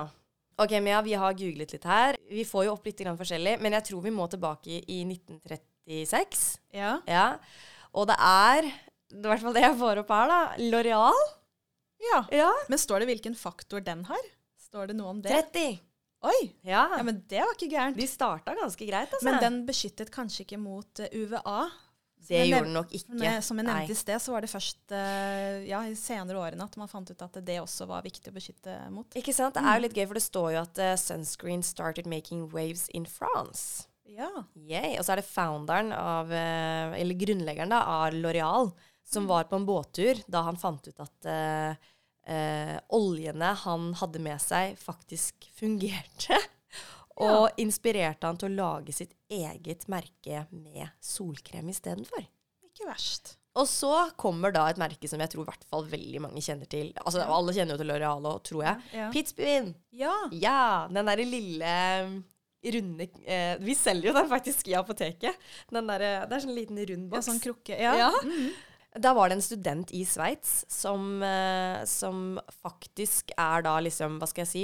Ok, 0.59 0.73
Mia, 0.83 1.03
vi 1.05 1.13
har 1.21 1.37
googlet 1.39 1.77
litt 1.77 1.85
her. 1.87 2.17
Vi 2.33 2.43
får 2.49 2.65
jo 2.67 2.73
opp 2.73 2.89
litt 2.89 3.05
forskjellig, 3.21 3.59
men 3.63 3.77
jeg 3.77 3.91
tror 3.91 4.01
vi 4.09 4.15
må 4.17 4.25
tilbake 4.33 4.81
i 4.81 5.03
1936. 5.05 6.49
Ja. 6.75 6.97
Ja. 7.07 7.29
Og 7.93 8.09
det 8.09 8.17
er 8.19 8.73
det 9.09 9.23
er 9.23 9.27
i 9.27 9.33
hvert 9.33 9.45
fall 9.47 9.57
det 9.57 9.65
jeg 9.65 9.77
får 9.81 10.03
opp 10.03 10.15
her, 10.15 10.33
da. 10.33 10.41
L'Oreal. 10.61 11.27
ja. 12.11 12.23
Ja. 12.35 12.51
Men 12.69 12.81
står 12.81 13.03
det 13.03 13.13
hvilken 13.15 13.37
faktor 13.39 13.85
den 13.85 14.05
har? 14.09 14.33
Står 14.69 14.91
det 14.91 14.99
noe 14.99 15.15
om 15.17 15.23
det? 15.25 15.33
30. 15.33 15.79
Oi! 16.29 16.55
Ja. 16.67 16.89
Ja, 16.97 17.03
men 17.07 17.23
det 17.31 17.41
var 17.45 17.55
ikke 17.55 17.71
gærent. 17.71 17.99
De 17.99 18.07
starta 18.11 18.55
ganske 18.59 18.87
greit, 18.89 19.13
altså. 19.13 19.27
Men 19.29 19.39
den 19.43 19.61
beskyttet 19.69 20.11
kanskje 20.15 20.43
ikke 20.45 20.59
mot 20.59 21.03
eh, 21.05 21.13
UVA. 21.15 21.69
det 22.27 22.41
gjorde 22.49 22.67
den 22.67 22.75
nok 22.75 22.95
ikke. 22.99 23.19
Med, 23.23 23.39
som 23.47 23.61
jeg 23.61 23.69
nevnte 23.69 23.95
i 23.95 23.99
sted, 23.99 24.19
så 24.21 24.35
var 24.35 24.43
det 24.43 24.51
først 24.51 24.93
uh, 24.93 25.61
ja, 25.63 25.85
i 25.87 25.95
senere 25.99 26.41
årene 26.43 26.67
at 26.67 26.75
man 26.81 26.91
fant 26.91 27.09
ut 27.13 27.23
at 27.23 27.39
det 27.47 27.61
også 27.63 27.87
var 27.89 28.03
viktig 28.07 28.33
å 28.33 28.35
beskytte 28.35 28.75
mot. 28.93 29.15
Ikke 29.19 29.35
sant? 29.37 29.55
Det 29.55 29.63
er 29.63 29.79
jo 29.79 29.87
litt 29.87 29.95
gøy, 29.95 30.09
for 30.11 30.19
det 30.19 30.25
står 30.27 30.51
jo 30.57 30.65
at 30.65 30.83
uh, 30.83 30.97
sunscreen 30.99 31.63
started 31.63 32.11
making 32.11 32.49
waves 32.51 32.89
in 32.91 33.07
France. 33.07 33.87
Ja. 34.09 34.33
Yay. 34.59 34.99
Og 34.99 35.07
så 35.07 35.15
er 35.15 35.23
det 35.23 35.29
founderen 35.31 35.95
av, 35.95 36.33
eller 36.33 37.19
grunnleggeren 37.21 37.71
da, 37.71 37.85
av 38.01 38.17
L'Oreal, 38.17 38.73
som 39.09 39.27
var 39.27 39.49
på 39.49 39.57
en 39.57 39.67
båttur 39.67 40.21
da 40.29 40.45
han 40.49 40.59
fant 40.61 40.85
ut 40.89 41.01
at 41.01 41.29
eh, 41.33 41.89
eh, 42.29 42.77
oljene 42.95 43.53
han 43.65 43.91
hadde 44.01 44.23
med 44.23 44.41
seg, 44.43 44.79
faktisk 44.81 45.49
fungerte. 45.59 46.39
Og 47.19 47.49
inspirerte 47.59 48.29
han 48.29 48.37
til 48.39 48.53
å 48.53 48.59
lage 48.61 48.95
sitt 48.95 49.17
eget 49.33 49.89
merke 49.91 50.45
med 50.55 50.87
solkrem 51.03 51.73
istedenfor. 51.73 52.23
Ikke 52.69 52.87
verst. 52.87 53.35
Og 53.59 53.67
så 53.67 53.91
kommer 54.21 54.53
da 54.55 54.69
et 54.71 54.79
merke 54.79 55.09
som 55.11 55.19
jeg 55.19 55.33
tror 55.33 55.43
i 55.43 55.49
hvert 55.49 55.65
fall 55.67 55.87
veldig 55.91 56.21
mange 56.29 56.43
kjenner 56.45 56.69
til. 56.71 56.93
Altså 57.03 57.25
Alle 57.25 57.55
kjenner 57.57 57.75
jo 57.75 57.81
til 57.81 57.91
L'Oreal 57.91 58.29
òg, 58.31 58.39
tror 58.47 58.63
jeg. 58.69 58.85
Ja. 58.95 59.09
Pitsbuin. 59.15 59.73
Ja. 59.99 60.15
Ja, 60.31 60.61
den 60.93 61.11
derre 61.11 61.27
lille 61.27 61.73
mm, 62.07 62.15
runde 62.77 63.09
eh, 63.25 63.59
Vi 63.67 63.75
selger 63.75 64.13
jo 64.13 64.15
den 64.21 64.31
faktisk 64.31 64.71
i 64.71 64.79
apoteket. 64.79 65.51
Den 65.75 65.91
der, 65.91 66.07
det 66.31 66.39
er 66.39 66.45
sånn 66.47 66.55
liten 66.55 66.79
rund 66.93 67.19
ja, 67.19 67.25
sånn 67.25 67.43
krukke. 67.43 67.75
Ja. 67.83 67.97
Ja. 67.99 68.13
Da 68.99 69.13
var 69.15 69.29
det 69.31 69.37
en 69.39 69.43
student 69.43 69.91
i 69.95 70.01
Sveits 70.05 70.65
som, 70.69 71.23
eh, 71.23 71.85
som 71.87 72.39
faktisk 72.63 73.31
er 73.39 73.63
da 73.63 73.77
liksom, 73.81 74.19
hva 74.19 74.27
skal 74.29 74.45
jeg 74.45 74.49
si, 74.51 74.63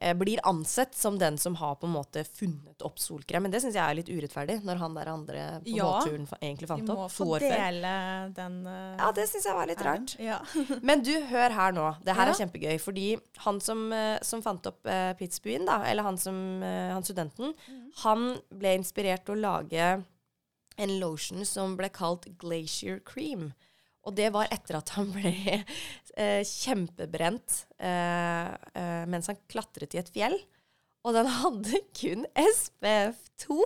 eh, 0.00 0.12
blir 0.18 0.40
ansett 0.44 0.94
som 0.94 1.18
den 1.18 1.36
som 1.38 1.54
har 1.60 1.76
på 1.76 1.86
en 1.86 1.92
måte 1.94 2.24
funnet 2.26 2.82
opp 2.82 2.98
solkrem. 2.98 3.42
Men 3.46 3.50
det 3.54 3.60
syns 3.62 3.74
jeg 3.78 3.84
er 3.84 3.94
litt 3.94 4.08
urettferdig, 4.10 4.58
når 4.64 4.76
han 4.82 4.94
der 4.94 5.06
andre 5.12 5.44
på 5.64 5.76
Ja. 5.76 5.84
båtturen 6.00 6.26
fa- 6.26 6.38
egentlig 6.42 6.66
Vi 6.68 6.72
fant 6.74 6.88
må 6.88 6.96
opp. 7.04 7.10
få 7.12 7.24
To 7.24 7.30
år 7.36 7.40
før. 7.40 7.56
dele 7.56 8.34
den 8.34 8.66
uh, 8.66 8.96
Ja, 8.98 9.12
det 9.12 9.28
syns 9.28 9.44
jeg 9.44 9.54
var 9.54 9.66
litt 9.66 9.82
rart. 9.82 10.16
Ja. 10.18 10.38
Men 10.82 11.02
du, 11.02 11.12
hør 11.26 11.50
her 11.50 11.72
nå. 11.72 11.96
Det 12.04 12.14
her 12.16 12.26
Ja. 12.26 12.32
er 12.32 12.46
kjempegøy. 12.46 12.80
Fordi 12.80 13.20
han 13.38 13.60
som, 13.60 13.90
som 14.22 14.42
fant 14.42 14.66
opp 14.66 14.84
uh, 14.86 15.12
Pitsbuen, 15.14 15.64
da, 15.66 15.82
eller 15.84 16.02
han, 16.02 16.16
som, 16.18 16.62
uh, 16.62 16.92
han 16.92 17.02
studenten, 17.02 17.54
Mm. 17.68 17.90
han 18.02 18.38
ble 18.52 18.76
inspirert 18.78 19.24
til 19.26 19.36
å 19.36 19.40
lage 19.40 20.04
en 20.78 21.00
lotion 21.00 21.44
som 21.44 21.76
ble 21.76 21.88
kalt 21.88 22.26
Glacier 22.38 23.00
Cream. 23.04 23.52
Og 24.06 24.14
det 24.14 24.28
var 24.34 24.50
etter 24.54 24.78
at 24.78 24.92
han 24.96 25.08
ble 25.10 25.32
eh, 26.22 26.42
kjempebrent 26.46 27.62
eh, 27.78 28.52
eh, 28.54 29.02
mens 29.10 29.30
han 29.32 29.40
klatret 29.50 29.96
i 29.96 30.02
et 30.02 30.12
fjell. 30.14 30.38
Og 31.06 31.14
den 31.14 31.28
hadde 31.30 31.80
kun 31.94 32.24
SPF2, 32.34 33.60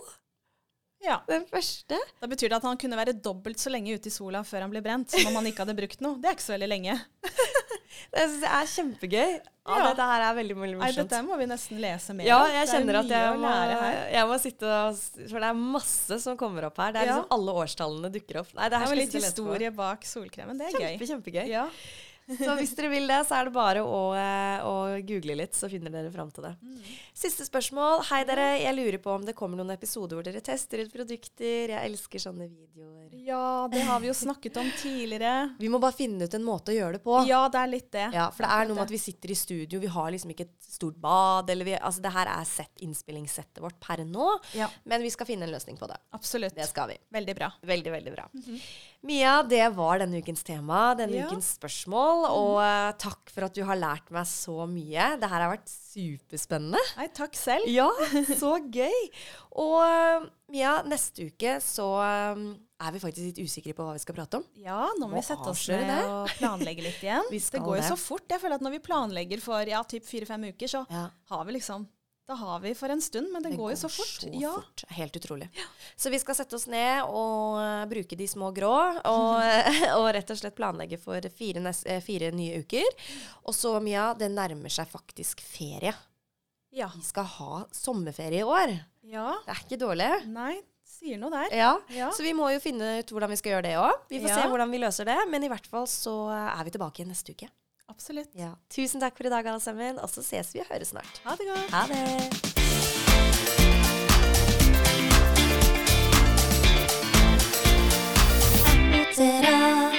ja. 1.07 1.21
den 1.29 1.47
første. 1.49 1.97
Da 2.21 2.29
betyr 2.29 2.51
det 2.51 2.59
at 2.59 2.67
han 2.69 2.81
kunne 2.81 2.99
være 3.01 3.17
dobbelt 3.17 3.61
så 3.61 3.73
lenge 3.73 3.97
ute 3.97 4.11
i 4.11 4.13
sola 4.13 4.43
før 4.45 4.67
han 4.67 4.73
ble 4.73 4.83
brent, 4.85 5.13
som 5.13 5.31
om 5.31 5.41
han 5.41 5.49
ikke 5.49 5.65
hadde 5.65 5.79
brukt 5.79 6.05
noe. 6.05 6.21
Det 6.21 6.29
er 6.29 6.37
ikke 6.37 6.49
så 6.51 6.57
veldig 6.57 6.71
lenge. 6.75 6.99
Det 8.13 8.25
syns 8.27 8.45
jeg 8.45 8.53
er 8.57 8.69
kjempegøy. 8.75 9.33
Ja, 9.71 9.77
Ja. 9.77 9.89
Dette 9.91 10.03
her 10.09 10.23
er 10.25 10.35
veldig, 10.35 10.55
veldig 10.57 10.79
Nei, 10.81 10.91
dette 10.97 11.19
må 11.23 11.37
vi 11.39 11.47
nesten 11.47 11.79
lese 11.79 12.15
mer 12.17 12.27
Ja, 12.27 12.39
jeg 12.49 12.67
Det 12.67 12.75
er 12.75 12.79
kjenner 12.81 12.97
at 12.99 13.11
jeg 13.13 13.39
må, 13.39 13.51
jeg 14.11 14.27
må 14.27 14.39
sitte 14.41 14.67
og 14.67 14.97
For 15.31 15.39
det 15.45 15.49
er 15.51 15.59
masse 15.61 16.19
som 16.25 16.37
kommer 16.41 16.65
opp 16.67 16.77
her. 16.81 16.93
Det 16.93 17.03
er 17.03 17.07
Ja. 17.07 17.17
liksom 17.21 17.27
alle 17.37 17.53
årstallene 17.63 18.11
dukker 18.11 18.41
opp. 18.41 18.55
Nei, 18.57 18.65
det 18.65 18.71
Det 18.71 18.79
her 18.81 18.83
er 18.83 18.87
skal 18.89 18.99
litt 18.99 19.13
historie 19.21 19.71
bak 19.71 20.01
solkremen. 20.03 20.59
Det 20.59 20.67
er 20.75 20.81
gøy. 20.81 20.99
Kjempegøy. 21.07 21.47
Ja. 21.49 21.69
Så 22.47 22.55
hvis 22.59 22.73
dere 22.79 22.91
vil 22.93 23.09
det, 23.11 23.19
så 23.29 23.39
er 23.41 23.49
det 23.49 23.53
bare 23.55 23.81
å, 23.83 24.01
eh, 24.15 24.63
å 24.67 24.75
google 25.07 25.35
litt, 25.41 25.57
så 25.59 25.69
finner 25.73 25.91
dere 25.91 26.11
fram 26.15 26.31
til 26.35 26.45
det. 26.47 26.53
Mm. 26.63 26.81
Siste 27.21 27.45
spørsmål. 27.49 28.05
Hei, 28.11 28.21
dere. 28.29 28.47
Jeg 28.63 28.77
lurer 28.77 28.99
på 29.03 29.15
om 29.17 29.25
det 29.27 29.35
kommer 29.39 29.59
noen 29.61 29.73
episoder 29.75 30.19
hvor 30.19 30.27
dere 30.27 30.43
tester 30.45 30.85
ut 30.85 30.93
produkter. 30.95 31.73
Jeg 31.75 31.91
elsker 31.91 32.23
sånne 32.23 32.47
videoer. 32.49 33.11
ja, 33.27 33.67
det 33.73 33.83
har 33.89 34.01
vi 34.01 34.09
jo 34.09 34.15
snakket 34.17 34.57
om 34.63 34.71
tidligere. 34.81 35.57
Vi 35.61 35.69
må 35.73 35.81
bare 35.83 35.97
finne 35.99 36.25
ut 36.29 36.35
en 36.39 36.47
måte 36.47 36.73
å 36.73 36.77
gjøre 36.77 36.99
det 36.99 37.03
på. 37.05 37.19
Ja, 37.29 37.43
det 37.53 37.61
er 37.61 37.73
litt 37.73 37.91
det. 37.93 38.07
Ja, 38.15 38.29
for 38.31 38.47
det 38.47 38.53
er 38.55 38.69
noe 38.71 38.79
med 38.79 38.87
at 38.87 38.95
vi 38.95 39.03
sitter 39.03 39.35
i 39.35 39.39
studio, 39.39 39.81
vi 39.83 39.91
har 39.91 40.11
liksom 40.15 40.31
ikke 40.35 40.47
et 40.47 40.71
stort 40.71 40.97
bad, 41.03 41.51
eller 41.51 41.67
vi, 41.67 41.75
altså 41.77 42.05
det 42.05 42.15
her 42.15 42.31
er 42.31 42.47
sett, 42.49 42.73
innspillingssettet 42.87 43.61
vårt 43.65 43.79
per 43.83 44.05
nå, 44.07 44.31
Ja, 44.57 44.71
men 44.85 45.03
vi 45.03 45.11
skal 45.13 45.27
finne 45.29 45.45
en 45.49 45.53
løsning 45.55 45.77
på 45.81 45.89
det. 45.91 45.99
absolutt. 46.17 46.55
Det 46.55 46.69
skal 46.71 46.89
vi. 46.95 46.99
Veldig 47.11 47.35
bra. 47.37 47.51
Veldig, 47.67 47.93
veldig 47.99 48.15
bra. 48.17 48.29
Mia, 49.03 49.39
det 49.49 49.63
var 49.73 49.97
denne 50.03 50.19
ukens 50.21 50.43
tema, 50.45 50.91
denne 50.95 51.17
Ja. 51.23 51.27
ukens 51.31 51.55
spørsmål, 51.57 52.27
og 52.29 52.57
uh, 52.61 52.91
takk 53.01 53.31
for 53.33 53.47
at 53.47 53.55
du 53.57 53.63
har 53.65 53.79
lært 53.81 54.11
meg 54.13 54.27
så 54.29 54.67
mye. 54.69 55.07
Det 55.17 55.31
her 55.31 55.41
har 55.47 55.55
vært 55.55 55.71
superspennende. 55.73 56.83
Nei, 56.99 57.07
takk 57.17 57.33
selv. 57.39 57.65
Ja, 57.73 57.87
så 58.43 58.59
gøy. 58.69 58.99
Og 59.57 59.79
uh, 59.81 60.27
Mia, 60.53 60.75
neste 60.85 61.31
uke 61.31 61.55
så 61.65 61.87
um, 62.37 62.45
er 62.81 62.93
vi 62.93 63.01
faktisk 63.01 63.31
litt 63.31 63.41
usikre 63.49 63.73
på 63.79 63.87
hva 63.89 63.95
vi 63.97 64.03
skal 64.05 64.19
prate 64.19 64.37
om. 64.43 64.45
Ja, 64.61 64.83
nå 64.99 65.07
må 65.09 65.15
Må 65.15 65.23
vi 65.23 65.25
sette 65.31 65.49
oss 65.49 65.65
ned 65.73 65.87
det. 65.89 66.03
og 66.05 66.35
planlegge 66.37 66.85
litt 66.85 67.01
igjen. 67.07 67.25
Det 67.33 67.63
går 67.65 67.81
jo 67.81 67.87
så 67.89 67.97
fort. 68.01 68.27
Jeg 68.29 68.43
føler 68.45 68.61
at 68.61 68.67
når 68.69 68.77
vi 68.77 68.83
planlegger 68.85 69.41
for 69.41 69.65
ja, 69.65 69.81
typ 69.89 70.05
fire-fem 70.05 70.45
uker, 70.53 70.69
så 70.77 70.85
Ja. 70.93 71.07
har 71.33 71.49
vi 71.49 71.57
liksom 71.57 71.89
Da 72.31 72.37
har 72.39 72.61
vi 72.63 72.71
for 72.79 72.93
en 72.95 73.01
stund, 73.03 73.33
men 73.35 73.43
det, 73.43 73.57
går 73.59 73.73
jo 73.73 73.77
så 73.81 73.89
fort. 73.91 74.21
så 74.23 74.29
ja. 74.39 74.53
fort. 74.55 74.85
Helt 74.95 75.17
utrolig. 75.19 75.49
Så 75.99 76.13
vi 76.15 76.19
skal 76.23 76.37
sette 76.39 76.55
oss 76.55 76.69
ned 76.71 77.01
og 77.09 77.57
uh, 77.59 77.81
bruke 77.91 78.15
de 78.15 78.29
små 78.31 78.53
grå, 78.55 78.71
og, 79.11 79.41
og 79.99 80.07
rett 80.15 80.31
og 80.31 80.39
slett 80.39 80.55
planlegge 80.55 81.01
for 81.03 81.27
fire, 81.35 81.59
nes- 81.65 81.83
eh, 81.91 81.99
fire 82.07 82.31
nye 82.31 82.61
uker. 82.63 82.87
Og 83.51 83.57
så, 83.59 83.73
Mia, 83.83 84.13
det 84.15 84.31
nærmer 84.31 84.71
seg 84.71 84.87
faktisk 84.93 85.43
ferie. 85.43 85.91
ja. 86.71 86.87
Vi 86.95 87.03
skal 87.03 87.27
ha 87.35 87.65
sommerferie 87.75 88.45
i 88.45 88.47
år. 88.47 88.77
Ja. 89.11 89.33
Det 89.49 89.57
er 89.57 89.65
ikke 89.67 89.81
dårlig. 89.83 90.11
Nei, 90.31 90.53
sier 90.87 91.19
noe 91.19 91.35
der. 91.35 91.51
Ja. 91.65 91.73
Ja. 91.91 92.13
Så 92.15 92.23
vi 92.23 92.37
må 92.37 92.47
jo 92.55 92.63
finne 92.63 93.01
ut 93.01 93.11
hvordan 93.11 93.35
vi 93.35 93.41
skal 93.43 93.57
gjøre 93.57 93.67
det 93.67 93.75
òg. 93.81 94.05
Vi 94.13 94.23
får 94.23 94.31
Ja. 94.37 94.39
se 94.45 94.51
hvordan 94.55 94.71
vi 94.71 94.85
løser 94.87 95.11
det, 95.11 95.19
men 95.35 95.43
i 95.43 95.51
hvert 95.51 95.67
fall 95.67 95.91
så 95.91 96.15
er 96.31 96.63
vi 96.63 96.79
tilbake 96.79 97.09
neste 97.11 97.35
uke. 97.35 97.51
Absolutt. 97.91 98.31
Ja. 98.39 98.55
Tusen 98.71 99.03
takk 99.03 99.17
for 99.19 99.27
i 99.27 99.33
dag, 99.33 99.47
alle 99.47 99.61
sammen. 99.61 99.99
Og 99.99 100.11
så 100.11 100.23
ses 100.23 100.55
vi 100.55 100.63
og 100.63 100.71
høres 100.71 100.95
snart. 100.95 101.21
Ha 101.27 101.35
det 101.37 101.47
godt. 101.51 101.71
Ha 101.75 101.87
det. 101.91 102.07
Utera. 109.01 109.90